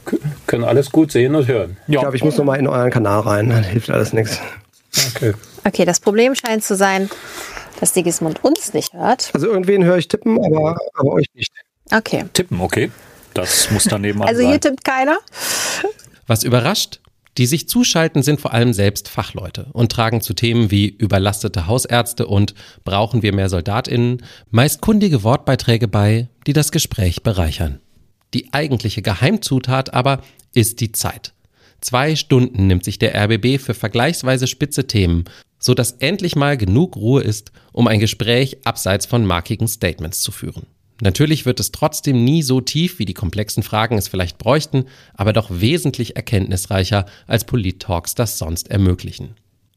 können 0.49 0.65
alles 0.65 0.91
gut 0.91 1.13
sehen 1.13 1.37
und 1.37 1.47
hören. 1.47 1.77
Ja. 1.87 1.95
Ich 1.95 2.01
glaube, 2.01 2.17
ich 2.17 2.25
muss 2.25 2.37
noch 2.37 2.45
mal 2.45 2.57
in 2.57 2.67
euren 2.67 2.91
Kanal 2.91 3.21
rein, 3.21 3.51
dann 3.51 3.63
hilft 3.63 3.91
alles 3.91 4.13
nichts. 4.13 4.41
Okay. 5.15 5.35
Okay, 5.65 5.85
das 5.85 6.01
Problem 6.01 6.35
scheint 6.35 6.65
zu 6.65 6.77
sein, 6.77 7.09
dass 7.81 7.93
Digismund 7.93 8.45
uns 8.45 8.75
nicht 8.75 8.93
hört. 8.93 9.31
Also 9.33 9.47
irgendwen 9.47 9.85
höre 9.85 9.99
ich 9.99 10.09
tippen, 10.09 10.39
aber, 10.45 10.77
aber 10.95 11.13
euch 11.13 11.27
nicht. 11.35 11.53
Okay. 11.93 12.25
Tippen, 12.33 12.61
okay. 12.61 12.91
Das 13.35 13.71
muss 13.71 13.85
daneben 13.85 14.19
sein. 14.19 14.29
Also 14.29 14.47
hier 14.47 14.61
tippt 14.61 14.85
keiner. 14.85 15.19
Was 16.27 16.43
überrascht? 16.43 17.01
Die 17.39 17.47
sich 17.47 17.67
zuschalten, 17.67 18.23
sind 18.23 18.41
vor 18.43 18.53
allem 18.53 18.75
selbst 18.75 19.09
Fachleute 19.09 19.67
und 19.73 19.91
tragen 19.91 20.21
zu 20.21 20.35
Themen 20.35 20.71
wie 20.71 20.89
überlastete 20.89 21.67
Hausärzte 21.67 22.27
und 22.27 22.55
brauchen 22.85 23.23
wir 23.23 23.33
mehr 23.33 23.49
Soldatinnen 23.49 24.23
meist 24.51 24.83
kundige 24.83 25.23
Wortbeiträge 25.23 25.89
bei, 25.89 26.29
die 26.47 26.53
das 26.53 26.73
Gespräch 26.73 27.23
bereichern. 27.23 27.81
Die 28.35 28.53
eigentliche 28.53 29.01
Geheimzutat 29.01 29.95
aber 29.95 30.23
ist 30.53 30.81
die 30.81 30.93
Zeit. 30.93 31.33
Zwei 31.81 32.17
Stunden 32.17 32.67
nimmt 32.67 32.85
sich 32.85 32.99
der 32.99 33.15
RBB 33.15 33.59
für 33.59 33.75
vergleichsweise 33.75 34.47
spitze 34.47 34.87
Themen, 34.87 35.25
so 35.63 35.73
dass 35.73 35.93
endlich 35.93 36.37
mal 36.37 36.59
genug 36.59 36.97
Ruhe 36.97 37.23
ist, 37.23 37.53
um 37.73 37.87
ein 37.87 38.01
Gespräch 38.01 38.59
abseits 38.65 39.07
von 39.07 39.25
markigen 39.25 39.69
Statements 39.69 40.21
zu 40.21 40.33
führen. 40.33 40.67
Natürlich 41.01 41.47
wird 41.47 41.59
es 41.61 41.73
trotzdem 41.73 42.25
nie 42.25 42.43
so 42.43 42.61
tief, 42.61 42.99
wie 42.99 43.07
die 43.07 43.15
komplexen 43.15 43.63
Fragen 43.63 43.97
es 43.97 44.09
vielleicht 44.09 44.39
bräuchten, 44.39 44.85
aber 45.15 45.33
doch 45.33 45.49
wesentlich 45.51 46.17
erkenntnisreicher, 46.17 47.07
als 47.27 47.45
Polit-Talks 47.45 48.15
das 48.15 48.39
sonst 48.39 48.71
ermöglichen. 48.71 49.35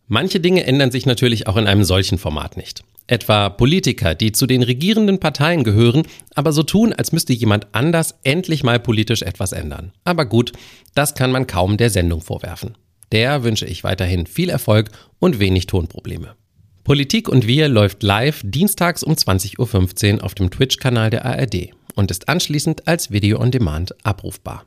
Manche 0.07 0.39
Dinge 0.39 0.65
ändern 0.65 0.91
sich 0.91 1.05
natürlich 1.05 1.47
auch 1.47 1.57
in 1.57 1.67
einem 1.67 1.83
solchen 1.83 2.17
Format 2.17 2.57
nicht. 2.57 2.83
Etwa 3.07 3.49
Politiker, 3.49 4.15
die 4.15 4.31
zu 4.31 4.45
den 4.47 4.63
regierenden 4.63 5.19
Parteien 5.19 5.63
gehören, 5.63 6.03
aber 6.33 6.51
so 6.51 6.63
tun, 6.63 6.93
als 6.93 7.11
müsste 7.11 7.33
jemand 7.33 7.67
anders 7.71 8.15
endlich 8.23 8.63
mal 8.63 8.79
politisch 8.79 9.21
etwas 9.21 9.51
ändern. 9.51 9.91
Aber 10.03 10.25
gut, 10.25 10.51
das 10.95 11.15
kann 11.15 11.31
man 11.31 11.47
kaum 11.47 11.77
der 11.77 11.91
Sendung 11.91 12.21
vorwerfen. 12.21 12.75
Der 13.15 13.43
wünsche 13.43 13.65
ich 13.65 13.85
weiterhin 13.85 14.27
viel 14.27 14.49
Erfolg 14.49 14.89
und 15.19 15.39
wenig 15.39 15.67
Tonprobleme. 15.67 16.35
Politik 16.83 17.29
und 17.29 17.47
wir 17.47 17.69
läuft 17.69 18.03
live 18.03 18.41
dienstags 18.43 19.03
um 19.03 19.13
20.15 19.13 20.17
Uhr 20.17 20.23
auf 20.25 20.35
dem 20.35 20.51
Twitch-Kanal 20.51 21.11
der 21.11 21.23
ARD 21.23 21.69
und 21.95 22.11
ist 22.11 22.27
anschließend 22.27 22.89
als 22.89 23.11
Video 23.11 23.39
on 23.39 23.51
Demand 23.51 23.95
abrufbar. 24.05 24.65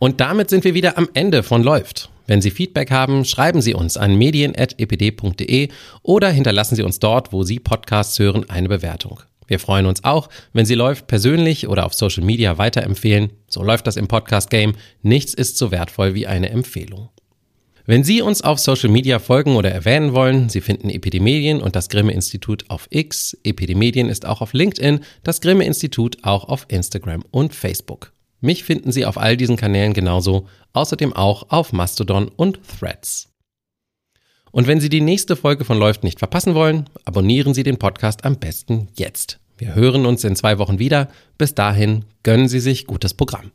Und 0.00 0.20
damit 0.20 0.50
sind 0.50 0.64
wir 0.64 0.74
wieder 0.74 0.98
am 0.98 1.08
Ende 1.14 1.44
von 1.44 1.62
Läuft. 1.62 2.10
Wenn 2.26 2.42
Sie 2.42 2.50
Feedback 2.50 2.90
haben, 2.90 3.24
schreiben 3.24 3.62
Sie 3.62 3.74
uns 3.74 3.96
an 3.96 4.16
medien.epd.de 4.16 5.68
oder 6.02 6.28
hinterlassen 6.28 6.74
Sie 6.74 6.82
uns 6.82 6.98
dort, 6.98 7.32
wo 7.32 7.44
Sie 7.44 7.60
Podcasts 7.60 8.18
hören, 8.18 8.50
eine 8.50 8.68
Bewertung. 8.68 9.20
Wir 9.52 9.58
freuen 9.58 9.84
uns 9.84 10.02
auch, 10.02 10.30
wenn 10.54 10.64
Sie 10.64 10.74
Läuft 10.74 11.08
persönlich 11.08 11.68
oder 11.68 11.84
auf 11.84 11.92
Social 11.92 12.24
Media 12.24 12.56
weiterempfehlen. 12.56 13.32
So 13.48 13.62
läuft 13.62 13.86
das 13.86 13.98
im 13.98 14.08
Podcast-Game. 14.08 14.76
Nichts 15.02 15.34
ist 15.34 15.58
so 15.58 15.70
wertvoll 15.70 16.14
wie 16.14 16.26
eine 16.26 16.48
Empfehlung. 16.48 17.10
Wenn 17.84 18.02
Sie 18.02 18.22
uns 18.22 18.40
auf 18.40 18.58
Social 18.58 18.88
Media 18.88 19.18
folgen 19.18 19.56
oder 19.56 19.70
erwähnen 19.70 20.14
wollen, 20.14 20.48
Sie 20.48 20.62
finden 20.62 20.88
Epidemedien 20.88 21.60
und 21.60 21.76
das 21.76 21.90
Grimme 21.90 22.14
Institut 22.14 22.64
auf 22.70 22.86
X. 22.88 23.36
Epidemedien 23.44 24.08
ist 24.08 24.24
auch 24.24 24.40
auf 24.40 24.54
LinkedIn, 24.54 25.00
das 25.22 25.42
Grimme 25.42 25.66
Institut 25.66 26.16
auch 26.22 26.44
auf 26.44 26.64
Instagram 26.68 27.22
und 27.30 27.54
Facebook. 27.54 28.14
Mich 28.40 28.64
finden 28.64 28.90
Sie 28.90 29.04
auf 29.04 29.18
all 29.18 29.36
diesen 29.36 29.58
Kanälen 29.58 29.92
genauso, 29.92 30.48
außerdem 30.72 31.12
auch 31.12 31.50
auf 31.50 31.74
Mastodon 31.74 32.28
und 32.28 32.58
Threads. 32.80 33.28
Und 34.50 34.66
wenn 34.66 34.80
Sie 34.80 34.90
die 34.90 35.02
nächste 35.02 35.34
Folge 35.34 35.66
von 35.66 35.78
Läuft 35.78 36.04
nicht 36.04 36.20
verpassen 36.20 36.54
wollen, 36.54 36.88
abonnieren 37.04 37.52
Sie 37.52 37.64
den 37.64 37.78
Podcast 37.78 38.24
am 38.24 38.38
besten 38.38 38.88
jetzt. 38.96 39.41
Wir 39.62 39.76
hören 39.76 40.06
uns 40.06 40.24
in 40.24 40.34
zwei 40.34 40.58
Wochen 40.58 40.80
wieder. 40.80 41.06
Bis 41.38 41.54
dahin 41.54 42.04
gönnen 42.24 42.48
Sie 42.48 42.58
sich 42.58 42.84
gutes 42.84 43.14
Programm. 43.14 43.52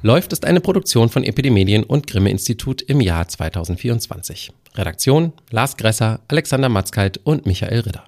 Läuft 0.00 0.32
ist 0.32 0.46
eine 0.46 0.62
Produktion 0.62 1.10
von 1.10 1.22
Epidemedien 1.22 1.84
und 1.84 2.06
Grimme 2.06 2.30
Institut 2.30 2.80
im 2.80 3.02
Jahr 3.02 3.28
2024. 3.28 4.52
Redaktion 4.74 5.34
Lars 5.50 5.76
Gresser, 5.76 6.20
Alexander 6.28 6.70
Matzkeit 6.70 7.20
und 7.24 7.44
Michael 7.44 7.80
Ritter. 7.80 8.04